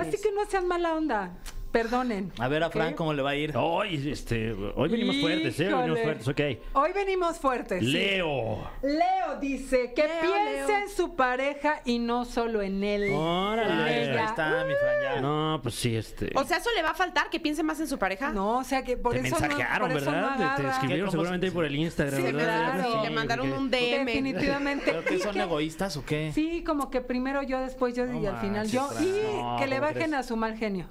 Así 0.00 0.16
que 0.20 0.32
no 0.32 0.44
sean 0.46 0.66
mala 0.66 0.94
onda. 0.96 1.36
Perdonen. 1.76 2.32
A 2.38 2.48
ver 2.48 2.62
a 2.62 2.70
Fran 2.70 2.88
¿ok? 2.92 2.94
cómo 2.96 3.12
le 3.12 3.20
va 3.22 3.30
a 3.30 3.36
ir. 3.36 3.54
Hoy, 3.54 4.10
este, 4.10 4.52
hoy 4.76 4.88
venimos 4.88 5.16
fuertes, 5.20 5.60
¿eh? 5.60 5.72
Hoy 5.74 5.82
venimos 5.82 6.00
fuertes, 6.00 6.28
ok. 6.28 6.40
Hoy 6.72 6.92
venimos 6.94 7.38
fuertes. 7.38 7.80
sí. 7.80 7.92
Leo. 7.92 8.66
Leo 8.82 9.38
dice 9.40 9.92
que 9.94 10.04
Leo, 10.04 10.20
piense 10.22 10.66
Leo. 10.72 10.78
en 10.82 10.88
su 10.88 11.14
pareja 11.16 11.82
y 11.84 11.98
no 11.98 12.24
solo 12.24 12.62
en 12.62 12.82
él. 12.82 13.12
Órale. 13.12 13.82
Ahí 13.82 14.24
está, 14.24 14.64
mi 14.66 14.72
Fran, 14.74 14.94
ya. 15.16 15.20
No, 15.20 15.60
pues 15.62 15.74
sí, 15.74 15.94
este. 15.96 16.30
O 16.34 16.44
sea, 16.44 16.56
¿eso 16.58 16.70
le 16.74 16.82
va 16.82 16.90
a 16.90 16.94
faltar? 16.94 17.28
¿Que 17.28 17.40
piense 17.40 17.62
más 17.62 17.78
en 17.80 17.88
su 17.88 17.98
pareja? 17.98 18.32
No, 18.32 18.58
o 18.58 18.64
sea 18.64 18.82
que 18.82 18.96
por 18.96 19.12
te 19.12 19.20
eso 19.26 19.38
mensajearon, 19.38 19.88
no, 19.88 19.94
por 19.94 20.02
eso 20.02 20.10
¿verdad? 20.10 20.30
no 20.38 20.56
Te- 20.56 20.68
escribieron 20.68 20.88
¿Qué? 20.88 21.00
¿Cómo 21.00 21.10
seguramente 21.12 21.46
se- 21.48 21.52
por 21.52 21.64
el 21.66 21.76
Instagram, 21.76 22.16
Sí, 22.16 22.22
¿verdad? 22.32 22.72
claro. 22.74 22.82
Sí, 22.92 22.98
le 23.08 23.10
mandaron 23.14 23.48
porque- 23.50 23.62
un 23.62 23.70
DM. 23.70 24.04
Definitivamente. 24.06 24.84
¿Pero 24.86 25.04
qué 25.04 25.14
Y 25.16 25.18
son 25.20 25.34
que- 25.34 25.42
egoístas 25.42 25.96
o 25.98 26.04
qué? 26.06 26.32
Sí, 26.34 26.64
como 26.64 26.90
que 26.90 27.02
primero 27.02 27.42
yo, 27.42 27.60
después 27.60 27.94
yo 27.94 28.06
No 28.06 28.18
y 28.20 28.24
al 28.24 28.38
final 28.38 28.66
yo. 28.66 28.88
Y 29.00 29.58
que 29.60 29.66
le 29.66 29.76
¿cómo 29.76 29.88
bajen 29.88 30.14
a 30.14 30.22
su 30.22 30.36
mal 30.36 30.56
genio. 30.56 30.88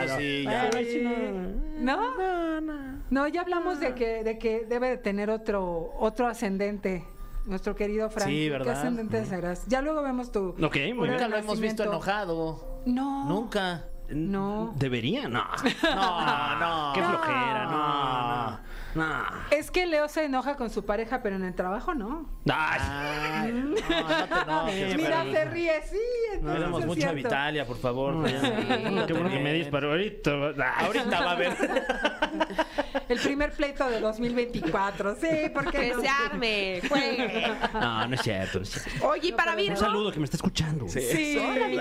Eso 0.00 0.16
sí, 0.18 0.42
ya. 0.44 0.70
Ay, 0.74 0.84
sí, 0.84 1.02
no. 1.80 1.96
¿No? 2.60 3.00
No, 3.10 3.28
ya 3.28 3.42
hablamos 3.42 3.78
de 3.80 3.94
que, 3.94 4.24
de 4.24 4.38
que 4.38 4.64
debe 4.64 4.90
de 4.90 4.96
tener 4.96 5.30
otro, 5.30 5.92
otro 5.98 6.26
ascendente. 6.26 7.04
Nuestro 7.44 7.74
querido 7.74 8.08
Frank. 8.08 8.28
Sí, 8.28 8.50
¿Qué 8.62 8.70
ascendente 8.70 9.24
serás? 9.26 9.66
Ya 9.66 9.82
luego 9.82 10.02
vemos 10.02 10.30
tu. 10.30 10.50
Ok, 10.62 10.76
muy 10.94 11.08
Nunca 11.08 11.28
lo 11.28 11.36
hemos 11.36 11.60
visto 11.60 11.82
enojado. 11.82 12.80
No. 12.86 13.24
Nunca. 13.28 13.84
No. 14.08 14.74
Debería, 14.76 15.28
no. 15.28 15.44
No, 15.82 16.58
no. 16.58 16.92
Qué 16.94 17.02
flojera, 17.02 17.64
no. 17.64 18.50
No. 18.50 18.58
Es 19.50 19.70
que 19.70 19.86
Leo 19.86 20.08
se 20.08 20.24
enoja 20.24 20.56
con 20.56 20.70
su 20.70 20.84
pareja, 20.84 21.22
pero 21.22 21.36
en 21.36 21.44
el 21.44 21.54
trabajo 21.54 21.94
no. 21.94 22.28
Ay, 22.50 22.80
Ay, 22.82 23.52
no, 23.52 23.70
no 23.70 23.74
te 23.74 23.84
enojes, 24.42 24.96
Mira, 24.96 25.24
se 25.24 25.44
ríe, 25.46 25.82
sí. 25.82 25.98
es 26.32 26.86
mucho 26.86 27.08
a. 27.08 27.12
Vitalia, 27.12 27.66
por 27.66 27.78
favor. 27.78 28.14
no, 28.14 29.06
qué 29.06 29.12
bueno 29.12 29.30
que 29.30 29.38
me 29.40 29.52
disparó 29.52 29.90
ahorita. 29.90 30.30
Ahorita 30.78 31.20
va 31.24 31.30
a 31.30 31.34
ver. 31.36 31.56
El 33.08 33.18
primer 33.18 33.52
pleito 33.52 33.88
de 33.88 34.00
2024. 34.00 35.16
Sí, 35.16 35.28
porque 35.52 35.70
Que 35.70 35.94
se 36.00 36.08
arme, 36.08 36.80
juegue. 36.88 37.54
No, 37.74 38.06
no 38.08 38.14
es 38.14 38.22
cierto. 38.22 38.58
no 38.58 38.64
es 38.64 38.70
cierto. 38.70 39.06
Oye, 39.08 39.28
¿y 39.28 39.32
para 39.32 39.54
Virgo? 39.54 39.72
Un 39.72 39.78
saludo 39.78 40.12
que 40.12 40.18
me 40.18 40.24
está 40.24 40.36
escuchando. 40.36 40.88
Sí. 40.88 41.00
Sí, 41.00 41.38
Hola. 41.38 41.66
Sí, 41.66 41.72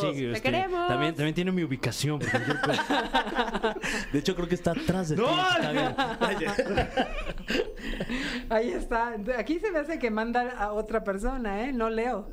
sí, 0.00 0.06
sí, 0.14 0.20
Te 0.22 0.32
este, 0.32 0.42
queremos. 0.42 0.88
También, 0.88 1.14
también 1.14 1.34
tiene 1.34 1.52
mi 1.52 1.62
ubicación. 1.64 2.20
cosa. 2.20 3.76
De 4.12 4.18
hecho, 4.18 4.34
creo 4.34 4.48
que 4.48 4.54
está 4.54 4.72
atrás 4.72 5.08
de 5.10 5.16
ti. 5.16 5.22
¡No! 5.22 5.36
Bien. 6.38 6.56
Ahí 8.48 8.70
está. 8.70 9.14
Aquí 9.38 9.58
se 9.58 9.70
me 9.70 9.78
hace 9.80 9.98
que 9.98 10.10
manda 10.10 10.50
a 10.58 10.72
otra 10.72 11.04
persona, 11.04 11.64
¿eh? 11.64 11.72
No 11.72 11.90
Leo. 11.90 12.28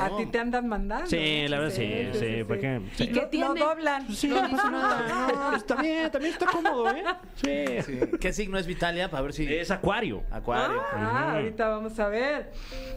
A 0.00 0.16
ti 0.16 0.26
te 0.26 0.38
andan 0.38 0.68
mandando. 0.68 1.06
Sí, 1.06 1.46
la 1.48 1.58
verdad 1.58 1.74
sí, 1.74 2.08
sí. 2.14 2.44
¿por 2.44 2.58
qué? 2.58 2.80
¿Y 2.94 2.96
Sí. 2.96 3.08
qué 3.12 3.20
tiene? 3.30 3.46
Lo 3.48 3.54
doblan. 3.54 4.08
Sí, 4.14 4.28
no. 4.28 4.46
No, 4.48 5.56
está 5.56 5.76
bien, 5.82 6.10
también 6.10 6.32
está 6.34 6.46
cómodo, 6.46 6.90
¿eh? 6.90 7.04
Sí. 7.36 7.82
Sí. 7.84 8.00
¿Qué 8.20 8.32
signo 8.32 8.58
es 8.58 8.66
Vitalia? 8.66 9.10
Para 9.10 9.22
ver 9.22 9.32
si. 9.32 9.46
Es 9.52 9.70
acuario. 9.70 10.22
Acuario. 10.30 10.80
Ah, 10.92 11.34
ahorita 11.34 11.68
vamos 11.68 11.98
a 11.98 12.08
ver. 12.08 12.52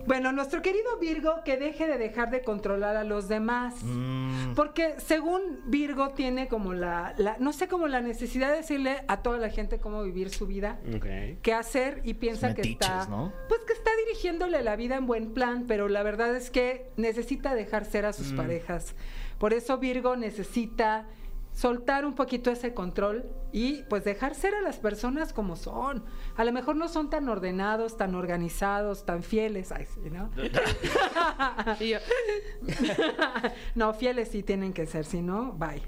Bueno, 0.08 0.32
nuestro 0.32 0.62
querido 0.62 0.98
Virgo 1.00 1.42
que 1.46 1.58
deje 1.58 1.88
de 1.88 1.98
dejar 1.98 2.32
de 2.32 2.42
controlar 2.42 2.96
a 2.98 3.04
los 3.04 3.28
demás. 3.28 3.76
Mm, 3.84 4.54
Porque 4.56 4.96
según 4.98 5.60
Virgo 5.66 6.10
tiene 6.10 6.48
como 6.48 6.74
la, 6.74 7.14
la- 7.18 7.36
no 7.40 7.54
sé, 7.54 7.68
como 7.68 7.88
la 7.88 8.02
necesidad 8.02 8.50
de 8.52 8.58
decirle 8.58 9.04
a 9.08 9.22
toda 9.22 9.38
la 9.38 9.50
gente 9.50 9.80
cómo 9.80 10.04
vivir 10.04 10.30
su 10.30 10.48
vida, 10.48 10.80
Ok. 10.96 11.06
qué 11.42 11.54
hacer 11.54 12.02
y 12.04 12.16
piensa 12.16 12.54
que 12.54 12.62
Metiches, 12.62 12.90
está, 12.90 13.08
¿no? 13.10 13.32
pues 13.48 13.62
que 13.66 13.74
está 13.74 13.92
dirigiéndole 14.06 14.62
la 14.64 14.76
vida 14.76 14.96
en 14.96 15.06
buen 15.06 15.34
plan, 15.34 15.66
pero 15.68 15.88
la 15.90 16.04
verdad 16.04 16.36
es 16.36 16.50
que 16.50 16.79
necesita 16.98 17.54
dejar 17.56 17.86
ser 17.86 18.06
a 18.06 18.10
Mm. 18.10 18.14
sus 18.14 18.34
parejas. 18.34 18.96
Por 19.38 19.54
eso 19.54 19.78
Virgo 19.78 20.16
necesita 20.16 21.08
soltar 21.52 22.06
un 22.06 22.14
poquito 22.14 22.52
ese 22.52 22.74
control 22.74 23.26
y 23.52 23.82
pues 23.90 24.04
dejar 24.04 24.36
ser 24.36 24.54
a 24.56 24.62
las 24.62 24.78
personas 24.78 25.34
como 25.34 25.56
son. 25.56 26.06
A 26.38 26.44
lo 26.44 26.52
mejor 26.52 26.76
no 26.76 26.88
son 26.88 27.10
tan 27.10 27.28
ordenados, 27.28 27.98
tan 27.98 28.14
organizados, 28.16 29.06
tan 29.06 29.24
fieles, 29.24 29.72
ay 29.72 29.86
sí, 29.86 30.10
¿no? 30.12 30.30
No, 33.76 33.94
fieles 33.94 34.30
sí 34.30 34.44
tienen 34.44 34.74
que 34.74 34.86
ser, 34.86 35.06
si 35.06 35.22
no, 35.22 35.54
bye. 35.54 35.82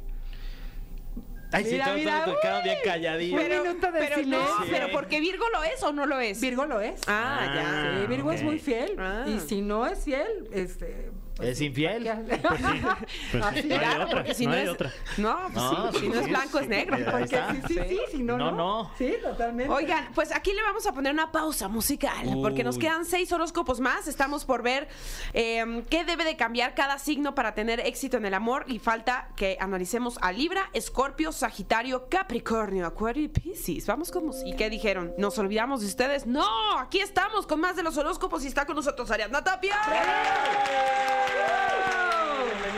Ay, 1.53 1.65
sí, 1.65 1.71
Mira, 1.71 1.85
todos, 1.85 1.97
mira, 1.97 2.25
todos 2.25 2.39
quedaron 2.41 2.63
bien 2.63 2.77
uy. 2.77 2.83
calladitos. 2.89 3.39
Un 3.41 3.45
pero, 3.47 3.63
minuto 3.63 3.91
de 3.91 3.99
pero 3.99 4.15
no, 4.17 4.23
silencio. 4.23 4.65
pero 4.71 4.91
porque 4.91 5.19
Virgo 5.19 5.45
lo 5.53 5.63
es 5.63 5.83
o 5.83 5.91
no 5.91 6.05
lo 6.05 6.19
es. 6.19 6.39
Virgo 6.39 6.65
lo 6.65 6.79
es. 6.81 7.01
Ah, 7.07 7.51
ya. 7.53 7.99
Sí, 8.01 8.07
Virgo 8.07 8.31
es 8.31 8.39
ok. 8.41 8.45
muy 8.45 8.59
fiel. 8.59 8.95
Ah. 8.97 9.25
Y 9.27 9.39
si 9.39 9.61
no 9.61 9.85
es 9.85 10.03
fiel, 10.05 10.47
este, 10.53 11.09
¿Es 11.41 11.62
infiel? 11.62 12.10
Pues 12.32 12.41
claro, 13.65 14.04
otra, 14.06 14.10
porque 14.10 14.34
si 14.34 14.45
no 14.45 14.54
es, 14.54 14.69
otra. 14.69 14.91
No, 15.17 15.38
pues 15.51 15.56
No, 15.56 15.91
sí, 15.91 15.99
si 15.99 16.08
no 16.10 16.15
es 16.15 16.23
sí, 16.25 16.30
blanco 16.30 16.60
es 16.60 16.67
negro. 16.67 16.97
Porque 17.12 17.27
sí, 17.27 17.62
sí, 17.67 17.80
sí, 17.89 17.99
si 18.12 18.23
no, 18.23 18.38
No, 18.38 18.51
no. 18.51 18.58
no. 18.58 18.91
Sí, 18.97 19.13
totalmente. 19.21 19.71
Oigan, 19.73 20.10
pues 20.13 20.34
aquí 20.34 20.54
le 20.54 20.62
vamos 20.62 20.86
a 20.86 20.93
poner 20.93 21.13
una 21.13 21.32
pausa 21.32 21.67
musical, 21.67 22.27
porque 22.41 22.63
nos 22.63 22.77
quedan 22.77 23.06
seis 23.06 23.32
horóscopos 23.32 23.80
más. 23.80 24.08
Estamos 24.08 24.45
por 24.45 24.62
ver 24.62 24.88
eh, 25.34 25.84
qué 25.89 26.04
debe 26.06 26.23
de 26.23 26.36
cambiar 26.36 26.75
cada 26.75 26.99
signo 26.99 27.36
para 27.36 27.54
tener 27.54 27.80
éxito 27.80 28.17
en 28.17 28.25
el 28.25 28.34
amor 28.34 28.65
y 28.67 28.80
falta 28.80 29.30
que 29.36 29.58
analicemos 29.60 30.17
a 30.21 30.32
Libra, 30.32 30.69
Escorpio, 30.73 31.32
Sagitario, 31.32 32.08
Capricornio, 32.10 32.86
Acuario 32.86 33.23
y 33.23 33.27
Piscis. 33.27 33.88
Vamos 33.88 34.12
con 34.12 34.25
música. 34.25 34.47
¿Y 34.49 34.56
qué 34.56 34.69
dijeron? 34.69 35.13
¿Nos 35.17 35.38
olvidamos 35.38 35.82
de 35.82 35.88
ustedes? 35.88 36.25
No, 36.25 36.77
aquí 36.80 36.99
estamos 36.99 37.45
con 37.47 37.60
más 37.60 37.75
de 37.75 37.84
los 37.84 37.97
horóscopos 37.97 38.43
y 38.43 38.47
está 38.47 38.65
con 38.65 38.75
nosotros 38.75 39.10
Ariadna 39.12 39.43
Tapia. 39.43 39.75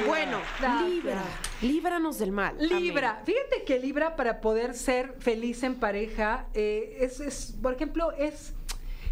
Bueno. 0.08 0.40
Libra, 0.88 1.24
líbranos 1.62 2.20
del 2.20 2.32
mal. 2.32 2.56
Libra, 2.60 3.12
Amén. 3.12 3.24
fíjate 3.26 3.64
que 3.66 3.80
Libra 3.80 4.16
para 4.16 4.42
poder 4.42 4.74
ser 4.74 5.16
feliz 5.20 5.64
en 5.64 5.76
pareja, 5.76 6.46
eh, 6.54 6.98
es, 7.02 7.20
es, 7.20 7.56
por 7.62 7.74
ejemplo, 7.74 8.12
es... 8.14 8.54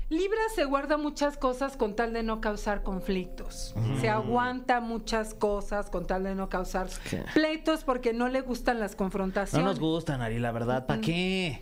Libra 0.09 0.41
se 0.53 0.65
guarda 0.65 0.97
muchas 0.97 1.37
cosas 1.37 1.77
con 1.77 1.95
tal 1.95 2.11
de 2.11 2.21
no 2.21 2.41
causar 2.41 2.83
conflictos. 2.83 3.73
Se 4.01 4.09
aguanta 4.09 4.81
muchas 4.81 5.33
cosas 5.33 5.89
con 5.89 6.05
tal 6.05 6.23
de 6.23 6.35
no 6.35 6.49
causar 6.49 6.87
¿Qué? 7.09 7.23
pleitos 7.33 7.85
porque 7.85 8.11
no 8.11 8.27
le 8.27 8.41
gustan 8.41 8.79
las 8.81 8.91
No 8.91 8.97
confrontaciones. 8.97 9.65
nos 9.65 9.79
gustan, 9.79 10.21
Ari, 10.21 10.39
la 10.39 10.51
verdad. 10.51 10.85
¿Para 10.85 10.99
qué? 10.99 11.61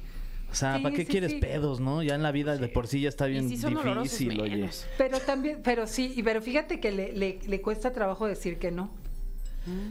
O 0.52 0.56
sea, 0.56 0.78
Sí, 0.78 0.84
¿para 0.84 0.96
qué 0.96 1.06
sí, 1.06 1.12
quieres 1.12 1.32
sí. 1.34 1.38
pedos, 1.40 1.80
no? 1.80 2.02
Ya 2.02 2.16
en 2.16 2.24
la 2.24 2.32
vida 2.32 2.58
de 2.58 2.68
por 2.70 2.88
sí 2.88 3.02
ya 3.02 3.10
está 3.10 3.28
Y 3.28 3.32
bien 3.34 3.50
sí 3.50 3.58
son 3.58 3.76
difícil, 3.76 4.40
oye. 4.42 4.68
Pero 4.98 5.20
también, 5.20 5.62
pero 5.64 5.86
sí, 5.88 6.12
y 6.16 6.24
pero 6.24 6.42
fíjate 6.42 6.80
que 6.80 6.92
le, 6.92 7.14
le- 7.14 7.40
le 7.46 7.62
cuesta 7.62 7.92
trabajo 7.94 8.26
decir 8.28 8.58
que 8.58 8.72
no. 8.72 8.90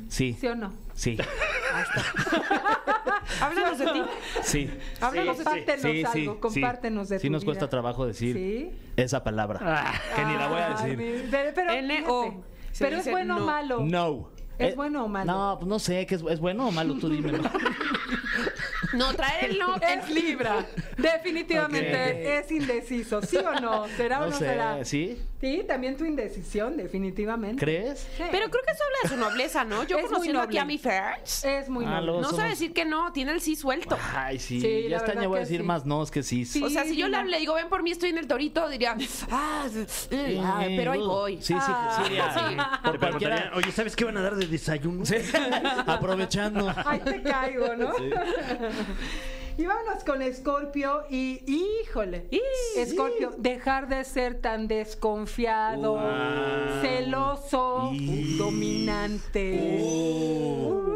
Sí, 0.08 0.36
¿Sí 0.40 0.46
o 0.48 0.56
no? 0.56 0.72
sí, 0.94 1.16
Háblanos 3.40 3.78
de 3.78 3.86
ti. 3.86 4.02
sí. 4.42 4.70
Háblanos, 5.00 5.36
Sí, 5.38 5.44
compártenos 5.44 5.82
sí, 5.82 6.04
sí, 6.12 6.20
algo, 6.20 6.34
sí. 6.34 6.40
compártenos 6.40 7.08
de 7.08 7.18
Sí 7.20 7.26
tu 7.28 7.32
nos 7.32 7.44
cuesta 7.44 7.68
trabajo 7.68 8.06
decir 8.06 8.34
¿Sí? 8.36 8.70
esa 8.96 9.22
palabra. 9.22 9.92
que 10.16 10.24
ni 10.24 10.34
la 10.34 10.48
voy 10.48 10.60
a 10.60 10.70
decir. 10.70 11.28
pero, 11.30 11.50
pero, 11.54 11.70
N-O. 11.72 12.42
pero 12.78 12.96
es 12.96 13.10
bueno 13.10 13.36
o 13.36 13.40
malo. 13.46 13.80
No. 13.84 14.30
¿Es 14.58 14.72
Eh, 14.72 14.76
bueno 14.76 15.04
o 15.04 15.08
malo? 15.08 15.30
No, 15.32 15.56
pues 15.60 15.68
no 15.68 15.78
sé, 15.78 16.04
¿qué 16.06 16.16
es, 16.16 16.24
es 16.28 16.40
bueno 16.40 16.66
o 16.66 16.72
malo? 16.72 16.94
Tú 16.98 17.08
dime. 17.08 17.32
No, 18.98 19.14
traer 19.14 19.50
el 19.50 19.58
no. 19.58 19.76
Es 19.76 20.10
Libra. 20.10 20.66
Definitivamente 20.96 22.38
es 22.38 22.50
indeciso. 22.50 23.22
¿Sí 23.22 23.36
o 23.36 23.60
no? 23.60 23.86
¿Será 23.96 24.18
o 24.18 24.20
No 24.22 24.30
no 24.30 24.38
sé, 24.38 24.46
será? 24.46 24.84
¿sí? 24.84 25.22
Sí, 25.40 25.62
también 25.68 25.96
tu 25.96 26.04
indecisión, 26.04 26.76
definitivamente. 26.76 27.64
¿Crees? 27.64 28.00
Sí. 28.16 28.24
Pero 28.30 28.50
creo 28.50 28.62
que 28.66 28.72
eso 28.72 28.82
habla 28.84 28.98
de 29.04 29.08
su 29.08 29.16
nobleza, 29.16 29.62
¿no? 29.62 29.84
Yo 29.84 29.96
Es 29.98 30.06
conociendo 30.06 30.40
aquí 30.42 30.58
a 30.58 30.64
mi 30.64 30.78
Ferns, 30.78 31.44
es 31.44 31.68
muy 31.68 31.84
Ah, 31.84 31.90
noble. 31.90 32.06
luego 32.06 32.20
no 32.22 32.28
somos- 32.28 32.36
sabe 32.38 32.50
decir 32.50 32.72
que 32.72 32.84
no, 32.84 33.12
tiene 33.12 33.30
el 33.30 33.40
sí 33.40 33.54
suelto. 33.54 33.96
Ay, 34.16 34.40
sí. 34.40 34.60
Sí, 34.60 34.86
ya 34.88 34.96
este 34.96 35.12
año 35.12 35.28
voy 35.28 35.36
a 35.36 35.40
decir 35.42 35.60
sí. 35.60 35.66
más 35.66 35.86
no 35.86 36.04
que 36.06 36.24
sí. 36.24 36.44
Sí. 36.44 36.60
o 36.62 36.68
sea, 36.68 36.84
si 36.84 36.96
yo 36.96 37.06
le, 37.08 37.24
le 37.24 37.38
digo, 37.38 37.54
ven 37.54 37.68
por 37.68 37.84
mí, 37.84 37.92
estoy 37.92 38.10
en 38.10 38.18
el 38.18 38.26
torito, 38.26 38.68
diría, 38.68 38.96
ah, 39.30 39.66
eh, 40.10 40.40
ah, 40.42 40.64
pero 40.66 40.90
ahí 40.92 40.98
voy. 41.00 41.36
Sí, 41.36 41.54
sí, 41.54 41.54
Ah. 41.56 42.02
sí. 42.08 42.14
ya, 42.14 42.34
Sí. 42.48 42.56
Por 42.82 42.92
Te 42.92 42.98
cualquiera. 42.98 43.36
preguntaría, 43.36 43.52
Oye, 43.54 43.70
¿sabes 43.72 43.94
qué 43.94 44.04
van 44.06 44.16
a 44.16 44.22
dar 44.22 44.34
de 44.34 44.46
desayuno? 44.46 45.04
Sí. 45.06 45.14
Aprovechando. 45.86 46.72
Ahí 46.84 46.98
te 46.98 47.22
caigo, 47.22 47.76
¿no? 47.76 47.92
Y 49.58 49.66
vámonos 49.66 50.04
con 50.04 50.22
Escorpio 50.22 51.02
y 51.10 51.42
híjole, 51.82 52.28
Y- 52.30 52.40
Escorpio, 52.78 53.32
dejar 53.36 53.88
de 53.88 54.04
ser 54.04 54.40
tan 54.40 54.68
desconfiado, 54.68 55.98
celoso, 56.80 57.90
Y- 57.92 58.36
dominante. 58.38 59.78
Uh, 59.82 60.94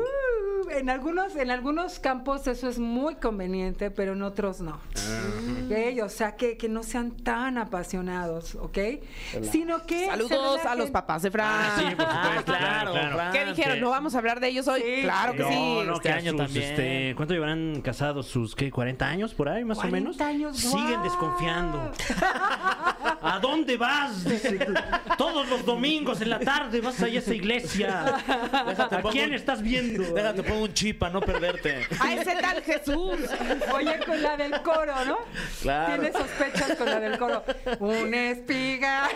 en 0.73 0.91
algunos, 0.91 1.37
en 1.37 1.51
algunos 1.51 1.99
campos 1.99 2.47
eso 2.47 2.69
es 2.69 2.79
muy 2.79 3.15
conveniente, 3.17 3.91
pero 3.91 4.13
en 4.13 4.23
otros 4.23 4.61
no. 4.61 4.73
¿Ok? 4.73 6.03
O 6.05 6.09
sea, 6.09 6.37
que, 6.37 6.57
que 6.57 6.69
no 6.69 6.83
sean 6.83 7.13
tan 7.13 7.57
apasionados, 7.59 8.55
¿ok? 8.57 8.79
Sino 9.43 9.87
que... 9.87 10.07
Saludos 10.07 10.65
a 10.67 10.75
los 10.75 10.91
papás 10.91 11.23
de 11.23 11.31
Fran. 11.31 11.49
Ah, 11.51 11.77
sí, 11.79 11.95
por 11.95 12.07
Ah, 12.09 12.23
supuesto, 12.27 12.53
claro, 12.59 12.93
claro. 12.93 13.15
Fran, 13.17 13.33
¿Qué 13.33 13.45
dijeron? 13.47 13.75
que- 13.77 13.81
¿No 13.81 13.91
vamos 13.91 14.15
a 14.15 14.19
hablar 14.19 14.41
de 14.41 14.49
ellos 14.49 14.69
hoy? 14.69 14.83
Sí. 14.83 15.03
Claro 15.03 15.33
que 15.33 15.39
No, 15.43 15.49
sí. 15.49 15.83
no, 15.87 15.93
este 15.95 16.09
que 16.09 16.15
año 16.15 16.31
sus, 16.33 16.41
también. 16.41 16.65
este, 16.71 17.15
¿Cuánto 17.17 17.35
llevarán 17.35 17.81
casados? 17.83 18.27
¿Sus 18.27 18.55
qué? 18.55 18.71
¿40 18.73 19.03
años 19.03 19.35
por 19.35 19.49
ahí, 19.49 19.65
más 19.65 19.79
o 19.79 19.83
40 19.83 19.99
menos? 20.01 20.21
años, 20.21 20.57
Siguen 20.59 20.91
guau. 20.95 21.03
desconfiando. 21.05 21.93
¿A 23.23 23.39
dónde 23.39 23.77
vas? 23.77 24.25
Dice, 24.25 24.59
Todos 25.17 25.49
los 25.49 25.65
domingos 25.65 26.21
en 26.21 26.31
la 26.31 26.41
tarde 26.41 26.81
vas 26.81 27.01
ahí 27.03 27.17
a 27.17 27.21
esa 27.21 27.35
iglesia. 27.35 28.17
Déjate, 28.67 28.97
¿A 28.97 29.03
quién 29.11 29.29
un- 29.31 29.35
estás 29.35 29.63
viendo? 29.63 30.03
Déjate, 30.13 30.43
pongo 30.43 30.63
un 30.65 30.75
chip 30.75 30.99
para 30.99 31.13
no 31.13 31.21
perderte. 31.21 31.87
A 32.01 32.15
ese 32.15 32.35
tal 32.37 32.63
Jesús. 32.63 33.19
Oye, 33.75 33.99
con 34.05 34.23
la 34.23 34.37
del 34.37 34.61
coro, 34.63 34.93
¿no? 35.07 35.19
Claro. 35.63 36.01
Tiene 36.03 36.13
sospechas 36.19 36.77
con 36.77 36.87
la 36.87 37.01
del 37.01 37.19
coro. 37.19 37.45
Una 37.81 38.31
espiga. 38.31 39.09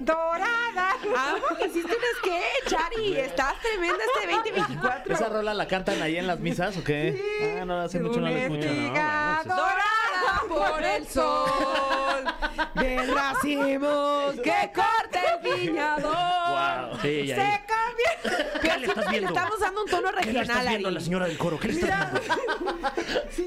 Dorada. 0.00 0.96
Ah, 1.14 1.34
porque 1.48 1.66
hiciste 1.66 1.92
un 1.92 2.02
sketch, 2.18 2.80
Ari. 2.80 3.16
Estás 3.18 3.54
tremenda 3.60 3.98
este 4.16 4.32
2024. 4.34 5.14
¿Esa 5.14 5.28
rola 5.28 5.52
la 5.54 5.68
cantan 5.68 6.00
ahí 6.00 6.16
en 6.16 6.26
las 6.26 6.40
misas 6.40 6.76
o 6.78 6.84
qué? 6.84 7.58
Ah, 7.60 7.64
no, 7.66 7.80
hace 7.80 8.00
mucho 8.00 8.20
no 8.20 8.26
la 8.26 8.30
Una 8.32 8.40
escucho. 8.40 8.68
espiga 8.68 9.42
No, 9.44 9.54
Dorada 9.54 9.82
por 10.48 10.82
el 10.82 11.06
sol 11.06 12.24
del 12.74 13.14
racimos 13.14 14.34
que 14.42 14.72
corta 14.74 15.20
el 15.34 15.42
viñador. 15.42 16.12
Wow. 16.12 17.00
Sí, 17.02 17.28
Se 17.28 17.60
¿Qué 18.60 18.78
le 18.78 18.86
estás 18.86 19.04
le 19.04 19.10
viendo? 19.10 19.28
estamos 19.28 19.60
dando 19.60 19.82
un 19.82 19.88
tono 19.90 20.08
¿Qué 20.08 20.14
le 20.16 20.20
regional, 20.22 20.42
estás 20.58 20.68
viendo 20.68 20.88
a 20.88 20.92
la 20.92 21.00
señora 21.00 21.26
del 21.26 21.38
coro? 21.38 21.58
¿Qué 21.58 21.68
le 21.68 21.74
estás 21.80 22.12
viendo? 22.12 22.36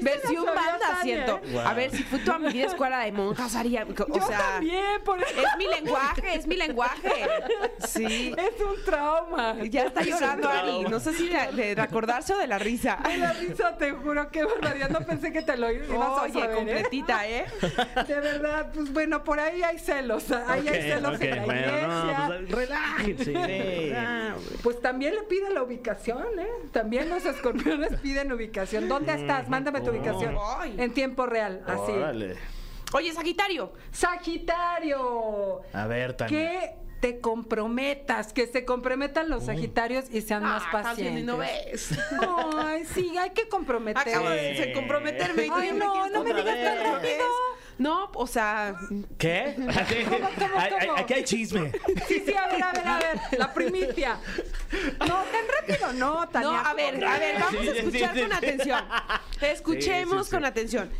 Versión 0.00 0.44
sabía, 0.46 0.54
banda, 0.54 0.98
siento. 1.02 1.40
¿eh? 1.44 1.62
A 1.64 1.74
ver, 1.74 1.90
si 1.90 2.02
fue 2.04 2.18
toda 2.20 2.38
mi 2.38 2.52
vida 2.52 2.66
escuela 2.66 3.00
de 3.00 3.12
monjas, 3.12 3.54
Ari. 3.56 3.76
O 3.78 3.86
Yo 3.94 4.26
sea, 4.26 4.38
también, 4.38 5.02
por 5.04 5.22
eso. 5.22 5.30
es 5.40 5.56
mi 5.58 5.66
lenguaje, 5.66 6.34
es 6.34 6.46
mi 6.46 6.56
lenguaje. 6.56 7.12
Sí. 7.86 8.34
Es 8.36 8.60
un 8.60 8.84
trauma. 8.84 9.56
Ya 9.64 9.84
está 9.84 10.02
llorando 10.02 10.48
Ari. 10.48 10.82
No 10.84 11.00
sé 11.00 11.12
si 11.14 11.28
de, 11.28 11.52
de 11.52 11.74
recordarse 11.74 12.34
o 12.34 12.38
de 12.38 12.46
la 12.46 12.58
risa. 12.58 12.98
De 13.06 13.16
la 13.18 13.32
risa, 13.32 13.76
te 13.76 13.92
juro, 13.92 14.30
qué 14.30 14.44
barbaridad. 14.44 14.88
No 14.90 15.00
pensé 15.06 15.32
que 15.32 15.42
te 15.42 15.56
lo 15.56 15.70
ibas 15.70 15.90
a 15.90 16.22
Oye, 16.22 16.32
saber, 16.32 16.50
¿eh? 16.50 16.54
completita, 16.54 17.28
¿eh? 17.28 17.46
De 18.06 18.20
verdad, 18.20 18.70
pues 18.74 18.92
bueno, 18.92 19.22
por 19.24 19.38
ahí 19.40 19.62
hay 19.62 19.78
celos. 19.78 20.24
Ahí 20.30 20.66
hay 20.68 20.82
celos 20.82 21.16
Ok, 21.16 21.22
en 21.22 21.36
la 21.36 21.44
bueno, 21.44 21.60
iglesia. 21.60 21.88
no, 21.88 22.26
pues, 22.28 22.50
relájense. 22.50 23.94
Ah, 23.96 24.34
Pues 24.62 24.80
también 24.80 25.14
le 25.14 25.22
piden 25.22 25.54
la 25.54 25.62
ubicación, 25.62 26.38
¿eh? 26.38 26.46
También 26.72 27.08
los 27.08 27.24
escorpiones 27.24 27.98
piden 28.02 28.32
ubicación. 28.32 28.88
¿Dónde 28.88 29.14
estás? 29.14 29.48
Mándame 29.48 29.80
tu 29.80 29.90
ubicación. 29.90 30.36
Ay. 30.58 30.74
En 30.78 30.92
tiempo 30.94 31.26
real, 31.26 31.62
así. 31.66 31.92
Órale. 31.92 32.36
Oye, 32.92 33.12
Sagitario. 33.12 33.72
Sagitario. 33.92 35.62
A 35.72 35.86
ver, 35.86 36.14
Tania. 36.16 36.28
Que 36.38 36.74
te 37.00 37.20
comprometas, 37.20 38.32
que 38.34 38.46
se 38.46 38.64
comprometan 38.66 39.30
los 39.30 39.46
sagitarios 39.46 40.04
y 40.10 40.20
sean 40.20 40.42
más 40.42 40.62
Ah, 40.66 40.70
pacientes. 40.82 41.24
no 41.24 41.38
ves. 41.38 41.98
Ay, 42.58 42.84
sí, 42.84 43.16
hay 43.16 43.30
que 43.30 43.48
comprometerse. 43.48 44.10
Acabo 44.10 44.28
de 44.30 44.52
de 44.54 44.72
comprometerme. 44.72 45.48
Ay, 45.52 45.72
no, 45.72 46.08
no 46.10 46.22
me 46.22 46.34
digas 46.34 46.56
tan 46.62 46.92
rápido. 46.92 47.24
No, 47.78 48.10
o 48.14 48.26
sea, 48.26 48.74
¿Qué? 49.16 49.54
cómo, 49.56 50.28
ay, 50.58 50.70
cómo? 50.86 50.98
Aquí 50.98 51.14
hay 51.14 51.24
chisme. 51.24 51.72
Sí, 52.06 52.22
sí, 52.26 52.34
a 52.34 52.46
ver, 52.48 52.62
a 52.62 52.72
ver, 52.72 52.79
primicia. 53.70 54.18
No, 55.00 55.06
tan 55.06 55.44
rápido, 55.60 55.92
no, 55.94 56.28
Tania. 56.28 56.48
no, 56.50 56.56
a 56.58 56.74
ver, 56.74 57.04
a 57.04 57.18
ver, 57.18 57.40
vamos 57.40 57.60
a 57.66 57.70
escuchar 57.70 58.20
con 58.20 58.32
atención. 58.32 58.84
Escuchemos 59.40 60.12
Sí, 60.12 60.18
sí, 60.18 60.24
sí. 60.24 60.30
con 60.30 60.44
atención. 60.44 60.90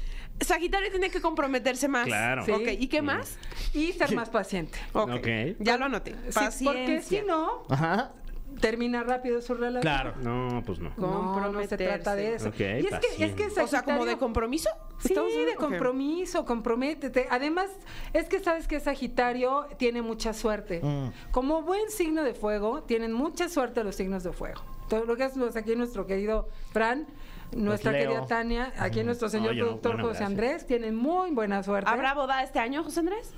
Sagitario 0.41 0.91
tiene 0.91 1.11
que 1.11 1.21
comprometerse 1.21 1.87
más. 1.87 2.07
Claro. 2.07 2.45
Sí. 2.45 2.51
Ok, 2.53 2.69
¿y 2.79 2.89
qué 2.89 3.03
más? 3.03 3.37
Y 3.75 3.93
ser 3.93 4.15
más 4.15 4.29
paciente. 4.31 4.79
Ok, 4.93 5.11
Ok. 5.19 5.29
ya 5.59 5.77
lo 5.77 5.85
anoté. 5.85 6.17
Sí, 6.51 6.65
porque 6.65 7.03
si 7.03 7.21
no, 7.23 7.65
Ajá. 7.69 8.13
Termina 8.61 9.03
rápido 9.03 9.41
su 9.41 9.55
relación. 9.55 9.83
Claro. 9.83 10.15
No, 10.23 10.63
pues 10.65 10.79
no. 10.79 10.93
No, 10.97 11.51
no 11.53 11.61
se 11.67 11.77
trata 11.77 12.15
de 12.15 12.35
eso. 12.35 12.49
Y 12.49 12.63
es 12.87 12.99
que, 12.99 13.25
es 13.25 13.33
que. 13.35 13.61
O 13.61 13.67
sea, 13.67 13.83
como 13.83 14.05
de 14.05 14.17
compromiso. 14.17 14.71
Sí, 14.99 15.09
¿Estamos 15.09 15.33
de 15.33 15.55
compromiso, 15.55 16.45
comprométete. 16.45 17.27
Además, 17.31 17.71
es 18.13 18.29
que 18.29 18.39
sabes 18.41 18.69
que 18.69 18.81
Sagitario 18.81 19.67
tiene 19.79 20.03
mucha 20.03 20.35
suerte. 20.35 20.81
Mm. 20.83 21.31
Como 21.31 21.63
buen 21.63 21.91
signo 21.91 22.23
de 22.23 22.35
fuego, 22.35 22.83
tienen 22.83 23.13
mucha 23.13 23.49
suerte 23.49 23.83
los 23.83 23.97
signos 23.97 24.25
de 24.25 24.33
fuego. 24.33 24.61
Todo 24.89 25.05
lo 25.07 25.17
que 25.17 25.25
es 25.25 25.37
los- 25.37 25.57
aquí 25.57 25.75
nuestro 25.77 26.07
querido 26.07 26.49
Fran, 26.73 27.07
nuestra 27.53 27.93
querida 27.93 28.27
Tania, 28.27 28.73
aquí 28.79 29.03
nuestro 29.05 29.29
señor 29.29 29.55
no, 29.57 29.65
productor 29.65 29.93
bueno, 29.93 30.09
José 30.09 30.19
gracias. 30.21 30.31
Andrés, 30.31 30.67
tienen 30.67 30.95
muy 30.97 31.31
buena 31.31 31.63
suerte. 31.63 31.89
¿Habrá 31.91 32.13
boda 32.15 32.43
este 32.43 32.59
año, 32.59 32.85
José 32.85 33.01
Andrés? 33.01 33.33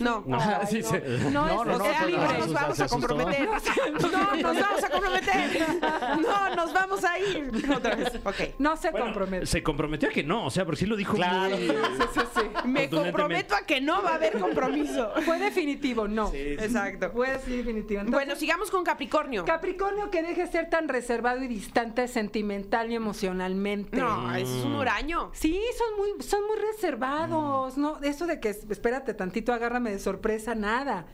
No. 0.00 0.24
Ajá, 0.32 0.66
sí, 0.66 0.82
sí. 0.82 0.94
No, 1.32 1.46
es- 1.64 1.80
o 1.80 1.82
sea, 1.84 1.92
es 1.92 2.00
no 2.00 2.06
libre. 2.06 2.38
nos 2.38 2.52
vamos 2.52 2.80
a 2.80 2.88
comprometer. 2.88 3.48
No, 3.98 4.34
nos 4.36 4.60
vamos 4.60 4.84
a 4.84 4.88
comprometer. 4.90 5.66
No, 6.20 6.56
nos 6.56 6.72
vamos 6.72 7.04
a 7.04 7.18
ir. 7.18 7.50
Otra 7.76 7.94
vez. 7.96 8.08
Ok. 8.24 8.34
No 8.58 8.76
se 8.76 8.90
Bueno, 8.90 9.06
compromete. 9.06 9.46
Se 9.46 9.62
comprometió 9.62 10.08
a 10.08 10.12
que 10.12 10.22
no, 10.22 10.46
o 10.46 10.50
sea, 10.50 10.64
porque 10.64 10.80
sí 10.80 10.86
lo 10.86 10.96
dijo 10.96 11.14
Claro. 11.14 11.56
muy- 11.56 11.66
Me 11.68 11.72
Contundentemente. 11.74 12.88
comprometo 12.90 13.54
a 13.54 13.62
que 13.62 13.80
no 13.80 14.02
va 14.02 14.10
a 14.10 14.14
haber 14.14 14.38
compromiso. 14.38 15.10
Fue 15.24 15.38
definitivo, 15.38 16.06
no. 16.08 16.30
Exacto. 16.34 17.10
Fue 17.12 17.28
así 17.30 17.56
definitivo. 17.56 18.00
Entonces, 18.00 18.10
Bueno, 18.26 18.36
sigamos 18.36 18.70
con 18.70 18.84
Capricornio. 18.84 19.44
Capricornio 19.44 20.10
que 20.10 20.22
deje 20.22 20.42
de 20.42 20.52
ser 20.52 20.70
tan 20.70 20.88
reservado 20.88 21.42
y 21.42 21.48
distante 21.48 22.06
sentimental 22.08 22.90
y 22.90 22.94
emocionalmente. 22.94 23.96
No, 23.96 24.34
eso 24.34 24.58
es 24.58 24.64
un 24.64 24.74
huraño. 24.76 25.30
Sí, 25.32 25.60
son 25.76 25.96
muy, 25.98 26.22
son 26.22 26.40
muy 26.46 26.56
reservados, 26.72 27.76
Mm. 27.76 27.80
¿no? 27.80 27.98
Eso 28.02 28.26
de 28.26 28.40
que 28.40 28.50
espérate 28.50 29.14
tantito, 29.14 29.52
agárrame 29.52 29.87
de 29.88 29.98
sorpresa, 29.98 30.54
nada. 30.54 31.06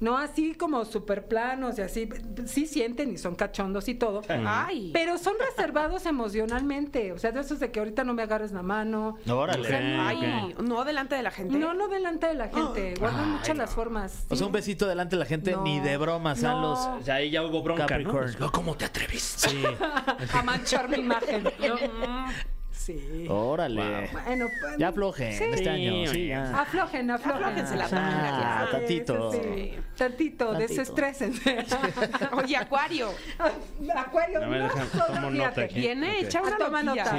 No 0.00 0.18
así 0.18 0.54
como 0.56 0.84
super 0.84 1.28
planos 1.28 1.78
y 1.78 1.82
así, 1.82 2.08
sí 2.44 2.66
sienten 2.66 3.12
y 3.12 3.18
son 3.18 3.36
cachondos 3.36 3.86
y 3.86 3.94
todo. 3.94 4.22
Ay. 4.28 4.90
Pero 4.92 5.16
son 5.16 5.34
reservados 5.38 6.06
emocionalmente, 6.06 7.12
o 7.12 7.18
sea, 7.20 7.30
de 7.30 7.40
esos 7.40 7.60
de 7.60 7.70
que 7.70 7.78
ahorita 7.78 8.02
no 8.02 8.12
me 8.12 8.22
agarres 8.24 8.50
la 8.50 8.62
mano. 8.62 9.16
Órale. 9.30 9.60
O 9.60 9.64
sea, 9.64 9.80
no, 9.80 10.02
Ay, 10.08 10.54
no 10.60 10.82
delante 10.82 11.14
de 11.14 11.22
la 11.22 11.30
gente. 11.30 11.56
no, 11.56 11.72
no 11.74 11.86
delante 11.86 12.26
de 12.26 12.34
la 12.34 12.48
gente, 12.48 12.94
guardan 12.98 13.38
Ay, 13.44 13.48
no. 13.50 13.54
las 13.54 13.70
formas. 13.76 14.26
O 14.28 14.34
sea, 14.34 14.44
un 14.44 14.52
besito 14.52 14.88
delante 14.88 15.14
de 15.14 15.20
la 15.20 15.26
gente, 15.26 15.52
No. 15.52 15.62
ni 15.62 15.78
de 15.78 15.96
broma, 15.96 16.34
sean 16.34 16.60
No. 16.60 16.70
los 16.70 16.78
O 16.80 17.02
sea, 17.04 17.14
ahí 17.16 17.30
ya 17.30 17.44
hubo 17.44 17.62
bronca, 17.62 17.86
Capricorn. 17.86 18.34
¿no? 18.40 18.50
¿Cómo 18.50 18.74
te 18.76 18.86
atreves? 18.86 19.22
Sí. 19.22 19.62
a 20.34 20.42
manchar 20.42 20.88
mi 20.88 20.96
imagen. 20.96 21.44
Sí. 22.72 23.26
Órale. 23.28 24.08
Bueno, 24.12 24.46
pues, 24.60 24.76
Ya 24.78 24.88
aflojen 24.88 25.32
sí. 25.38 25.44
este 25.52 25.70
año. 25.70 26.06
Sí, 26.10 26.26
ya. 26.28 26.60
Aflojen, 26.62 27.10
aflojen. 27.10 27.42
Aflójense 27.44 27.76
la 27.76 27.88
Ah, 27.92 28.64
Sí, 28.66 28.72
tantito. 28.72 29.30
Tantito, 29.30 29.76
Tantito. 29.96 30.52
desestrésense. 30.54 31.64
Oye, 32.32 32.56
Acuario. 32.56 33.08
Acuario, 33.96 34.40
No 34.40 34.46
me 34.48 34.58
no 34.58 34.68
dejan- 34.68 34.90
tomo 34.90 35.30
nota 35.30 35.30
fíjate. 35.30 35.64
aquí. 35.64 35.74
Viene 35.80 36.08
Ok. 36.10 36.22
hecha 36.22 36.42
una 36.42 36.58
toma 36.58 36.82
nota. 36.82 37.18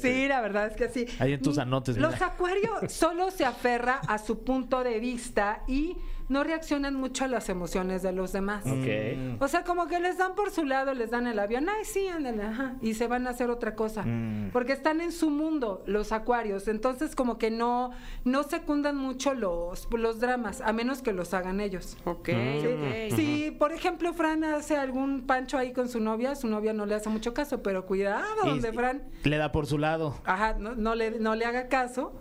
Sí, 0.00 0.28
la 0.28 0.40
verdad 0.40 0.66
es 0.66 0.76
que 0.76 0.88
sí. 0.88 1.06
Ahí 1.20 1.32
en 1.34 1.42
tus 1.42 1.58
anotes, 1.58 1.96
Los 1.96 2.20
acuarios 2.20 2.92
solo 2.92 3.30
se 3.30 3.44
aferra 3.44 4.00
a 4.06 4.18
su 4.18 4.42
punto 4.44 4.82
de 4.84 4.98
vista 4.98 5.62
y 5.68 5.96
no 6.28 6.44
reaccionan 6.44 6.94
mucho 6.94 7.24
a 7.24 7.28
las 7.28 7.48
emociones 7.48 8.02
de 8.02 8.12
los 8.12 8.32
demás. 8.32 8.64
Ok. 8.66 9.40
O 9.40 9.48
sea, 9.48 9.64
como 9.64 9.86
que 9.86 9.98
les 10.00 10.18
dan 10.18 10.34
por 10.34 10.50
su 10.50 10.64
lado, 10.64 10.92
les 10.94 11.10
dan 11.10 11.26
el 11.26 11.38
avión, 11.38 11.66
ay, 11.68 11.84
sí, 11.84 12.06
ándale, 12.08 12.42
ajá, 12.42 12.74
y 12.82 12.94
se 12.94 13.06
van 13.06 13.26
a 13.26 13.30
hacer 13.30 13.50
otra 13.50 13.74
cosa. 13.74 14.02
Mm. 14.04 14.50
Porque 14.52 14.72
están 14.72 15.00
en 15.00 15.12
su 15.12 15.30
mundo, 15.30 15.82
los 15.86 16.12
acuarios. 16.12 16.68
Entonces, 16.68 17.14
como 17.16 17.38
que 17.38 17.50
no, 17.50 17.90
no 18.24 18.42
secundan 18.42 18.96
mucho 18.96 19.34
los, 19.34 19.88
los 19.92 20.20
dramas, 20.20 20.60
a 20.60 20.72
menos 20.72 21.02
que 21.02 21.12
los 21.12 21.32
hagan 21.34 21.60
ellos. 21.60 21.96
Ok, 22.04 22.28
Sí. 22.28 22.66
ok. 22.66 23.16
Si, 23.16 23.50
por 23.52 23.72
ejemplo, 23.72 24.12
Fran 24.12 24.44
hace 24.44 24.76
algún 24.76 25.26
pancho 25.26 25.56
ahí 25.58 25.72
con 25.72 25.88
su 25.88 26.00
novia, 26.00 26.34
su 26.34 26.46
novia 26.48 26.72
no 26.72 26.86
le 26.86 26.94
hace 26.94 27.08
mucho 27.08 27.32
caso, 27.34 27.62
pero 27.62 27.86
cuidado 27.86 28.24
donde 28.44 28.72
Fran, 28.72 29.02
Le 29.24 29.36
da 29.38 29.50
por 29.52 29.66
su 29.66 29.78
lado. 29.78 30.14
ajá, 30.24 30.54
no, 30.58 30.74
no 30.74 30.94
le, 30.94 31.18
no 31.18 31.34
le 31.34 31.44
haga 31.44 31.68
caso. 31.68 32.12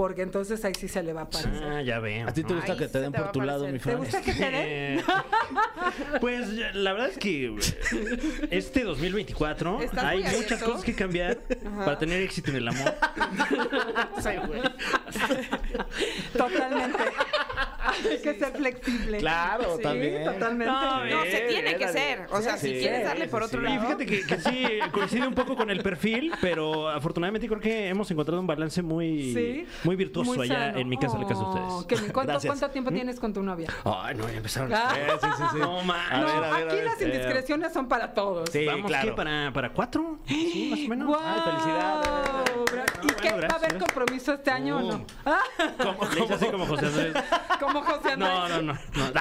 Porque 0.00 0.22
entonces 0.22 0.64
ahí 0.64 0.72
sí 0.74 0.88
se 0.88 1.02
le 1.02 1.12
va 1.12 1.20
a 1.20 1.28
parecer. 1.28 1.62
Ah, 1.62 1.82
ya 1.82 1.98
veo. 1.98 2.26
¿A 2.26 2.32
ti 2.32 2.42
te 2.42 2.54
gusta 2.54 2.72
Ay, 2.72 2.78
que 2.78 2.88
te 2.88 3.00
den 3.02 3.12
te 3.12 3.18
por 3.18 3.32
tu 3.32 3.42
lado, 3.42 3.66
mi 3.66 3.74
¿Te 3.74 3.80
Fran? 3.80 3.98
gusta 3.98 4.22
que 4.22 4.32
te 4.32 4.44
den? 4.50 4.54
Eh, 4.54 5.02
pues 6.22 6.48
la 6.72 6.94
verdad 6.94 7.10
es 7.10 7.18
que 7.18 7.48
eh, 7.48 8.48
este 8.50 8.84
2024 8.84 9.82
Estás 9.82 10.02
hay 10.02 10.20
muchas 10.20 10.36
abierto. 10.36 10.64
cosas 10.64 10.84
que 10.84 10.94
cambiar 10.94 11.36
para 11.84 11.98
tener 11.98 12.22
éxito 12.22 12.50
en 12.50 12.56
el 12.56 12.68
amor. 12.68 12.94
Totalmente. 16.32 16.98
Hay 17.82 18.18
que 18.18 18.34
ser 18.38 18.52
flexible. 18.52 19.18
Claro, 19.18 19.76
Sí, 19.76 19.82
también. 19.82 20.24
totalmente. 20.24 20.72
No, 20.72 21.04
no, 21.04 21.22
se 21.24 21.40
tiene 21.48 21.76
que 21.76 21.88
ser. 21.88 22.26
O 22.30 22.40
sea, 22.40 22.56
si 22.56 22.72
quieres 22.72 23.04
darle 23.04 23.28
por 23.28 23.42
otro 23.42 23.60
sí. 23.60 23.66
Y 23.66 23.68
lado. 23.70 23.80
fíjate 23.86 24.06
que, 24.06 24.26
que 24.26 24.40
sí 24.40 24.66
coincide 24.92 25.26
un 25.26 25.34
poco 25.34 25.56
con 25.56 25.70
el 25.70 25.82
perfil, 25.82 26.32
pero 26.40 26.88
afortunadamente 26.88 27.46
creo 27.48 27.60
que 27.60 27.88
hemos 27.88 28.10
encontrado 28.10 28.40
un 28.40 28.46
balance 28.46 28.82
muy, 28.82 29.32
Sí. 29.34 29.66
muy 29.84 29.96
virtuoso 29.96 30.34
Muy 30.34 30.50
allá 30.50 30.70
en 30.78 30.88
mi 30.88 30.96
casa, 30.96 31.16
en 31.16 31.22
la 31.22 31.28
casa 31.28 31.40
de 31.40 31.46
Oh, 31.46 31.78
ustedes. 31.78 32.00
que- 32.02 32.12
¿cuánto, 32.12 32.32
Gracias. 32.32 32.50
cuánto 32.50 32.70
tiempo 32.70 32.90
tienes 32.90 33.18
con 33.20 33.32
tu 33.32 33.42
novia? 33.42 33.68
Ay, 33.84 34.14
no, 34.14 34.28
ya 34.28 34.36
empezaron. 34.36 34.72
Ah. 34.74 34.92
Sí, 35.20 35.26
sí, 35.36 35.42
sí. 35.52 35.58
No, 35.58 35.82
man. 35.82 36.00
A 36.10 36.18
no, 36.20 36.26
ver, 36.26 36.34
a 36.36 36.40
ver, 36.40 36.52
a 36.52 36.56
aquí 36.66 36.74
ver. 36.76 36.84
las 36.84 37.00
indiscreciones 37.02 37.72
son 37.72 37.88
para 37.88 38.12
todos. 38.14 38.50
Sí, 38.50 38.64
Vamos, 38.66 38.86
claro. 38.86 39.08
¿qué? 39.08 39.12
¿Para, 39.12 39.52
¿Para 39.52 39.72
cuatro? 39.72 40.18
Sí, 40.26 40.68
más 40.70 40.80
o 40.80 40.88
menos. 40.88 41.08
¡Guau! 41.08 41.20
Ay, 41.24 41.40
felicidades. 41.44 42.08
¿Y 43.02 43.22
qué? 43.22 43.30
¿Va 43.32 43.46
a 43.54 43.56
haber 43.56 43.78
compromiso 43.78 44.32
este 44.34 44.50
año 44.50 44.76
o 44.78 44.80
no? 44.80 45.04
Ah, 45.24 45.40
Le 46.14 46.24
hice 46.24 46.34
así 46.34 46.46
como 46.46 46.66
José 46.66 46.86
Andrés. 46.86 47.14
como 47.72 47.82
José 47.82 48.12
Andrés. 48.12 48.30
No, 48.30 48.48
no, 48.48 48.62
no. 48.62 48.72
no. 48.94 49.12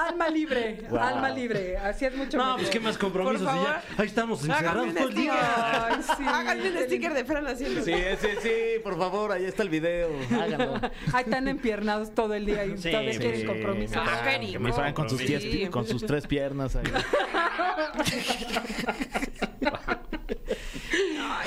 Alma 0.00 0.28
libre, 0.28 0.86
Wow. 0.90 0.98
alma 0.98 1.30
libre. 1.30 1.76
Así 1.78 2.04
es 2.04 2.14
mucho 2.16 2.36
No, 2.36 2.44
mejor. 2.44 2.58
pues 2.60 2.70
qué 2.70 2.80
más 2.80 2.98
compromisos. 2.98 3.42
Por 3.42 3.56
y 3.56 3.60
ya, 3.60 3.64
favor. 3.64 3.80
ahí 3.98 4.06
estamos 4.06 4.44
encerrados 4.44 4.86
un 4.86 4.94
todo 4.94 5.08
el 5.08 5.14
día. 5.14 5.86
Ay, 5.86 5.96
sí. 6.16 6.24
Háganme 6.26 6.70
un 6.70 6.78
sticker 6.84 7.14
de 7.14 7.24
Fran 7.24 7.46
haciendo. 7.46 7.82
Sí, 7.84 7.94
sí, 8.20 8.28
sí, 8.42 8.50
por 8.82 8.98
favor, 8.98 9.32
ahí 9.32 9.44
está 9.44 9.62
el 9.62 9.68
video. 9.70 10.10
Háganlo. 10.32 10.74
Ahí 11.12 11.24
están 11.24 11.48
empiernados 11.48 12.14
todo 12.14 12.34
el 12.34 12.46
día 12.46 12.64
y 12.64 12.76
Sí, 12.78 12.90
todavía 12.90 13.12
sí, 13.12 13.18
quieren 13.18 13.46
compromiso. 13.46 14.00
Ah, 14.00 14.20
qué 14.24 14.30
que 14.30 14.38
rico. 14.38 14.60
Mi 14.60 14.72
Fran 14.72 14.92
con 14.94 15.08
sus, 15.08 15.18
Sí. 15.20 15.26
diez- 15.26 15.70
con 15.70 15.86
sus 15.86 16.04
tres 16.04 16.26
piernas 16.26 16.76
ahí. 16.76 16.84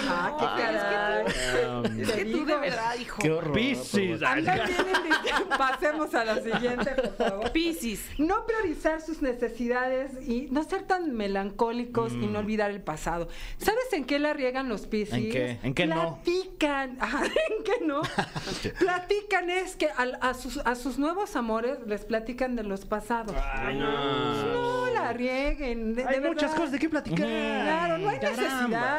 Ah, 0.07 0.35
qué 0.39 0.61
caray. 0.61 2.01
Es 2.01 2.11
que 2.11 2.25
tú 2.25 2.45
de 2.45 2.55
verdad, 2.57 2.95
hijo. 2.99 3.21
Qué 3.21 3.31
horror. 3.31 3.53
Piscis. 3.53 4.19
Pasemos 5.57 6.13
a 6.13 6.25
la 6.25 6.41
siguiente, 6.41 6.91
por 6.91 7.15
favor. 7.15 7.51
Piscis. 7.51 8.05
No 8.17 8.45
priorizar 8.45 9.01
sus 9.01 9.21
necesidades 9.21 10.11
y 10.27 10.47
no 10.51 10.63
ser 10.63 10.83
tan 10.83 11.13
melancólicos 11.13 12.13
y 12.13 12.17
Mm. 12.17 12.33
no 12.33 12.39
olvidar 12.39 12.71
el 12.71 12.81
pasado. 12.81 13.27
¿Sabes 13.57 13.91
en 13.93 14.05
qué 14.05 14.19
la 14.19 14.33
riegan 14.33 14.69
los 14.69 14.87
piscis? 14.87 15.13
¿En 15.15 15.31
qué? 15.31 15.59
¿En 15.63 15.73
qué 15.73 15.85
no? 15.87 16.19
Platican. 16.23 16.97
Ajá, 17.01 17.23
¿En 17.25 17.63
qué 17.63 17.85
no? 17.85 18.01
platican 18.79 19.49
es 19.49 19.75
que 19.75 19.89
al- 19.89 20.17
a, 20.21 20.33
sus, 20.33 20.57
a 20.59 20.75
sus 20.75 20.97
nuevos 20.97 21.35
amores 21.35 21.77
les 21.85 22.05
platican 22.05 22.55
de 22.55 22.63
los 22.63 22.85
pasados. 22.85 23.35
Ay, 23.53 23.77
no. 23.77 24.53
No 24.53 24.89
la 24.93 25.13
rieguen. 25.13 25.95
de- 25.95 26.05
Hay 26.05 26.19
de 26.19 26.27
muchas 26.27 26.51
cosas 26.51 26.71
de 26.71 26.79
qué 26.79 26.89
platicar. 26.89 27.25
Claro, 27.27 27.97
no 27.99 28.09
hay 28.09 28.19
Caramba, 28.19 28.41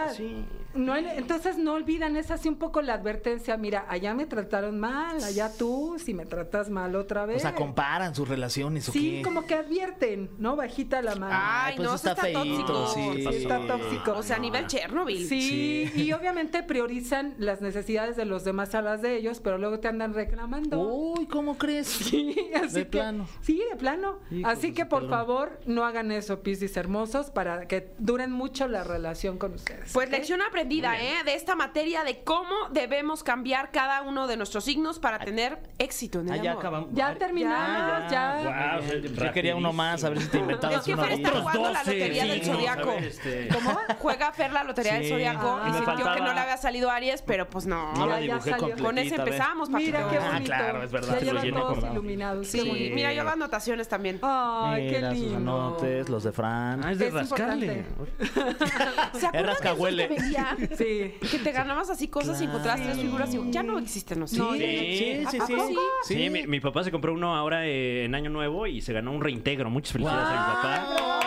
necesidad. 0.06 0.12
sí. 0.14 0.44
No 0.76 0.92
hay- 0.92 1.06
entonces 1.16 1.58
no 1.58 1.72
olvidan, 1.74 2.16
es 2.16 2.30
así 2.30 2.48
un 2.48 2.56
poco 2.56 2.82
la 2.82 2.94
advertencia. 2.94 3.56
Mira, 3.56 3.86
allá 3.88 4.14
me 4.14 4.26
trataron 4.26 4.78
mal, 4.78 5.22
allá 5.22 5.50
tú, 5.56 5.96
si 5.98 6.14
me 6.14 6.26
tratas 6.26 6.70
mal 6.70 6.94
otra 6.96 7.26
vez. 7.26 7.38
O 7.38 7.40
sea, 7.40 7.54
comparan 7.54 8.14
sus 8.14 8.28
relaciones 8.28 8.88
o 8.88 8.92
Sí, 8.92 9.16
qué. 9.16 9.22
como 9.22 9.46
que 9.46 9.54
advierten, 9.54 10.30
¿no? 10.38 10.56
Bajita 10.56 11.02
la 11.02 11.14
mano. 11.16 11.34
Ay, 11.38 11.74
pues 11.76 11.88
no, 11.88 11.94
está 11.94 12.10
está, 12.12 12.22
feíto, 12.22 12.64
tóxico. 12.66 12.86
sí. 12.94 13.10
Sí, 13.16 13.36
está 13.42 13.66
tóxico. 13.66 14.12
O 14.12 14.22
sea, 14.22 14.36
a 14.36 14.38
nivel 14.38 14.66
Chernobyl. 14.66 15.26
Sí, 15.26 15.90
y 15.94 16.12
obviamente 16.12 16.62
priorizan 16.62 17.34
las 17.38 17.60
necesidades 17.60 18.16
de 18.16 18.24
los 18.24 18.44
demás 18.44 18.74
a 18.74 18.82
las 18.82 19.02
de 19.02 19.16
ellos, 19.16 19.40
pero 19.40 19.58
luego 19.58 19.80
te 19.80 19.88
andan 19.88 20.14
reclamando. 20.14 20.80
Uy, 20.80 21.26
¿cómo 21.26 21.56
crees? 21.58 21.86
Sí, 22.06 22.36
así 22.54 22.74
De 22.74 22.84
que- 22.84 22.90
plano. 22.90 23.26
Sí, 23.40 23.60
de 23.70 23.76
plano. 23.76 24.18
Hijo 24.30 24.48
así 24.48 24.72
que 24.72 24.86
por 24.86 25.02
pelón. 25.02 25.10
favor, 25.18 25.60
no 25.66 25.84
hagan 25.84 26.12
eso, 26.12 26.40
Piscis 26.42 26.76
hermosos, 26.76 27.30
para 27.30 27.66
que 27.66 27.92
duren 27.98 28.30
mucho 28.30 28.68
la 28.68 28.84
relación 28.84 29.38
con 29.38 29.54
ustedes. 29.54 29.92
Pues 29.92 30.10
lección 30.10 30.40
aprendida, 30.42 30.65
¿eh? 30.70 31.22
De 31.24 31.34
esta 31.34 31.54
materia 31.54 32.02
de 32.04 32.22
cómo 32.24 32.54
debemos 32.70 33.22
cambiar 33.22 33.70
cada 33.70 34.02
uno 34.02 34.26
de 34.26 34.36
nuestros 34.36 34.64
signos 34.64 34.98
para 34.98 35.18
tener 35.18 35.58
éxito 35.78 36.20
en 36.20 36.28
el 36.28 36.40
Ah, 36.40 36.42
ya 36.42 36.50
amor. 36.52 36.62
acabamos. 36.62 36.88
Ya 36.92 37.14
terminamos, 37.14 38.10
ya. 38.10 38.40
Guau, 38.42 38.78
o 38.80 38.82
sea, 38.82 39.26
Yo 39.26 39.32
quería 39.32 39.56
uno 39.56 39.72
más, 39.72 40.02
a 40.04 40.10
ver 40.10 40.20
si 40.20 40.28
te 40.28 40.36
Es 40.38 40.42
inventabas 40.42 40.84
que 40.84 40.92
uno 40.92 41.02
Fer 41.04 41.12
está 41.12 41.30
jugando 41.30 41.62
la 41.70 41.78
Doce 41.78 41.92
lotería 41.94 42.24
del 42.24 42.40
signos, 42.42 42.56
zodiaco. 42.58 42.90
a 42.90 42.94
ver, 42.94 43.04
este. 43.04 43.48
¿Cómo? 43.54 43.78
Juega 44.00 44.32
Fer 44.32 44.52
la 44.52 44.64
lotería 44.64 44.94
del 44.94 45.04
Sí. 45.04 45.10
zodiaco 45.10 45.60
Ah, 45.62 45.68
y 45.68 45.72
sintió 45.72 45.80
que 45.96 46.02
faltaba- 46.02 46.26
no 46.26 46.34
le 46.34 46.40
había 46.40 46.56
salido 46.56 46.90
Aries, 46.90 47.22
pero 47.22 47.48
pues 47.48 47.66
no. 47.66 47.92
No 47.94 48.06
la 48.06 48.20
Ya, 48.20 48.38
ya 48.38 48.56
dibujé. 48.56 48.82
Con 48.82 48.98
ese 48.98 49.14
empezamos, 49.16 49.70
Mira 49.70 50.08
qué 50.10 50.16
Ah, 50.18 50.30
bonito. 50.32 50.44
claro, 50.46 50.82
es 50.82 50.90
verdad, 50.92 51.18
Ya 51.20 51.32
llevan 51.42 51.50
todos 51.62 51.84
iluminados. 51.92 52.46
Sí, 52.48 52.90
mira, 52.94 53.12
yo 53.12 53.20
hago 53.22 53.30
anotaciones 53.30 53.88
también. 53.88 54.18
Ay, 54.22 54.88
qué 54.90 54.96
Mira, 54.96 55.10
sus 55.10 55.18
lindo. 55.20 55.36
anotes, 55.36 56.08
los 56.08 56.24
de 56.24 56.32
Fran. 56.32 56.84
Ah, 56.84 56.92
es 56.92 56.98
de 56.98 57.08
Es 57.08 57.14
rascarle. 57.14 57.84
¿Se 58.18 58.40
acuerdan 58.40 59.32
de 59.32 59.38
esos 59.38 59.44
rascahuele. 59.46 60.08
Que 60.54 60.66
vendían? 60.66 60.78
Sí. 60.78 61.28
Que 61.30 61.38
te 61.38 61.52
ganabas 61.52 61.90
así 61.90 62.08
cosas 62.08 62.40
y 62.40 62.44
encontrabas 62.44 62.82
tres 62.82 62.98
figuras 62.98 63.34
y 63.34 63.50
ya 63.50 63.62
no 63.62 63.78
existen, 63.78 64.20
¿no? 64.20 64.26
Sí, 64.26 64.36
sí, 64.36 64.58
sí, 64.58 65.24
¿A 65.26 65.30
sí, 65.30 65.38
sí. 65.46 65.54
sí? 65.68 65.76
Sí, 66.04 66.30
mi, 66.30 66.46
mi 66.46 66.60
papá 66.60 66.84
se 66.84 66.90
compró 66.90 67.12
uno 67.12 67.34
ahora 67.34 67.66
eh, 67.66 68.04
en 68.04 68.14
Año 68.14 68.30
Nuevo 68.30 68.66
y 68.66 68.80
se 68.80 68.92
ganó 68.92 69.12
un 69.12 69.20
reintegro. 69.22 69.70
Muchas 69.70 69.92
felicidades 69.92 70.26
a 70.28 70.32
mi 70.32 70.36
papá. 70.54 71.20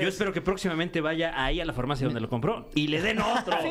Yo 0.00 0.08
espero 0.08 0.32
que 0.32 0.40
próximamente 0.40 1.00
vaya 1.00 1.32
ahí 1.42 1.60
a 1.60 1.64
la 1.64 1.72
farmacia 1.72 2.06
donde 2.06 2.20
lo 2.20 2.28
compró 2.28 2.68
y 2.74 2.86
le 2.86 3.02
den 3.02 3.20
otro. 3.20 3.56
Sí. 3.62 3.68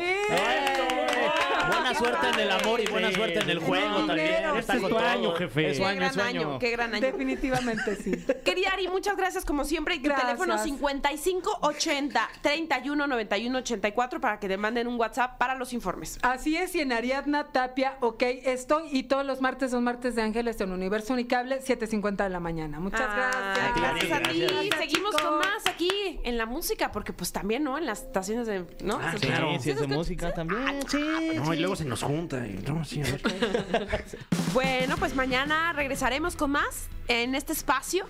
Buena 1.88 1.98
suerte 1.98 2.28
en 2.34 2.40
el 2.40 2.50
amor 2.50 2.80
y 2.80 2.86
buena 2.86 3.12
suerte 3.12 3.38
en 3.40 3.50
el 3.50 3.58
juego 3.60 3.96
también. 4.06 4.56
Está 4.58 4.72
con 4.74 4.82
Tu 4.82 4.88
todo. 4.96 4.98
año, 4.98 5.32
jefe. 5.34 5.70
Es 5.70 5.76
su 5.76 5.82
Qué 5.82 5.88
año, 5.88 5.94
es 5.94 5.98
gran 6.00 6.12
su 6.14 6.20
año. 6.20 6.40
año, 6.50 6.58
qué 6.58 6.70
gran 6.70 6.94
año. 6.94 7.00
Definitivamente 7.06 7.96
sí. 7.96 8.12
Querida 8.44 8.70
Ari, 8.72 8.88
muchas 8.88 9.16
gracias 9.16 9.44
como 9.44 9.64
siempre. 9.64 9.94
Y 9.94 9.98
tu 9.98 10.04
Gracias. 10.08 10.26
teléfono 10.28 10.58
5580 10.58 12.28
31 12.42 13.06
91 13.06 13.58
84 13.58 14.20
para 14.20 14.38
que 14.38 14.48
te 14.48 14.56
manden 14.56 14.86
un 14.86 14.98
WhatsApp 14.98 15.38
para 15.38 15.54
los 15.54 15.72
informes. 15.72 16.18
Así 16.22 16.56
es, 16.56 16.74
y 16.74 16.80
en 16.80 16.92
Ariadna 16.92 17.44
Tapia, 17.52 17.96
ok, 18.00 18.22
estoy 18.22 18.88
y 18.92 19.04
todos 19.04 19.24
los 19.24 19.40
martes 19.40 19.70
son 19.70 19.84
martes 19.84 20.14
de 20.14 20.22
ángeles 20.22 20.60
en 20.60 20.72
Universo 20.72 21.12
Unicable, 21.12 21.60
7.50 21.60 22.24
de 22.24 22.28
la 22.30 22.40
mañana. 22.40 22.80
Muchas 22.80 23.00
Ah, 23.02 23.54
gracias. 23.76 24.08
Gracias 24.10 24.12
a 24.12 24.30
ti. 24.30 24.40
Gracias, 24.40 24.78
Seguimos 24.78 25.10
chicos. 25.16 25.22
con 25.22 25.38
más 25.38 25.66
aquí 25.66 26.20
en 26.24 26.38
la 26.38 26.46
música, 26.46 26.90
porque 26.92 27.12
pues 27.12 27.32
también, 27.32 27.64
¿no? 27.64 27.78
En 27.78 27.86
las 27.86 28.02
estaciones 28.02 28.46
de. 28.46 28.64
¿no? 28.82 28.98
Ah, 29.02 29.14
Sí, 29.18 29.26
Claro. 29.26 29.48
sí, 29.60 29.70
es 29.70 29.80
de 29.80 29.86
música 29.86 30.32
también. 30.34 30.80
Sí, 30.88 30.98
No, 31.36 31.52
y 31.54 31.58
luego 31.58 31.76
se 31.78 31.84
nos 31.84 32.02
junta. 32.02 32.46
y- 32.46 32.62
no, 32.66 32.84
sí, 32.84 33.00
a 33.00 33.04
ver. 33.04 34.04
Bueno, 34.52 34.96
pues 34.96 35.14
mañana 35.14 35.72
regresaremos 35.72 36.34
con 36.36 36.50
más 36.52 36.88
en 37.08 37.34
este 37.34 37.52
espacio 37.52 38.06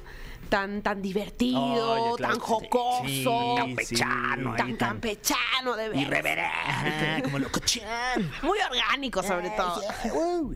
tan 0.49 0.81
tan 0.83 1.03
divertido, 1.03 2.15
claro 2.17 2.33
tan 2.33 2.39
jocoso, 2.41 3.03
Sí, 3.07 3.25
campechano, 3.57 4.53
sí. 4.53 4.57
tan 4.57 4.77
tan- 4.79 4.89
campechano 4.91 5.77
de. 5.77 5.97
Irreverente, 5.99 7.23
como 7.25 7.39
locochán. 7.39 8.31
Muy 8.43 8.59
orgánico 8.71 9.23
sobre 9.23 9.51
todo. 9.51 9.83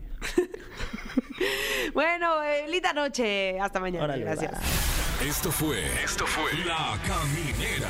bueno, 1.93 2.43
eh, 2.43 2.65
linda 2.69 2.93
noche. 2.93 3.59
Hasta 3.59 3.79
mañana. 3.79 4.05
Órale, 4.05 4.23
Gracias. 4.23 4.51
va. 4.53 5.25
Esto 5.25 5.51
fue. 5.51 5.85
Esto 6.03 6.25
fue. 6.25 6.53
La 6.65 6.97
Caminera. 7.05 7.89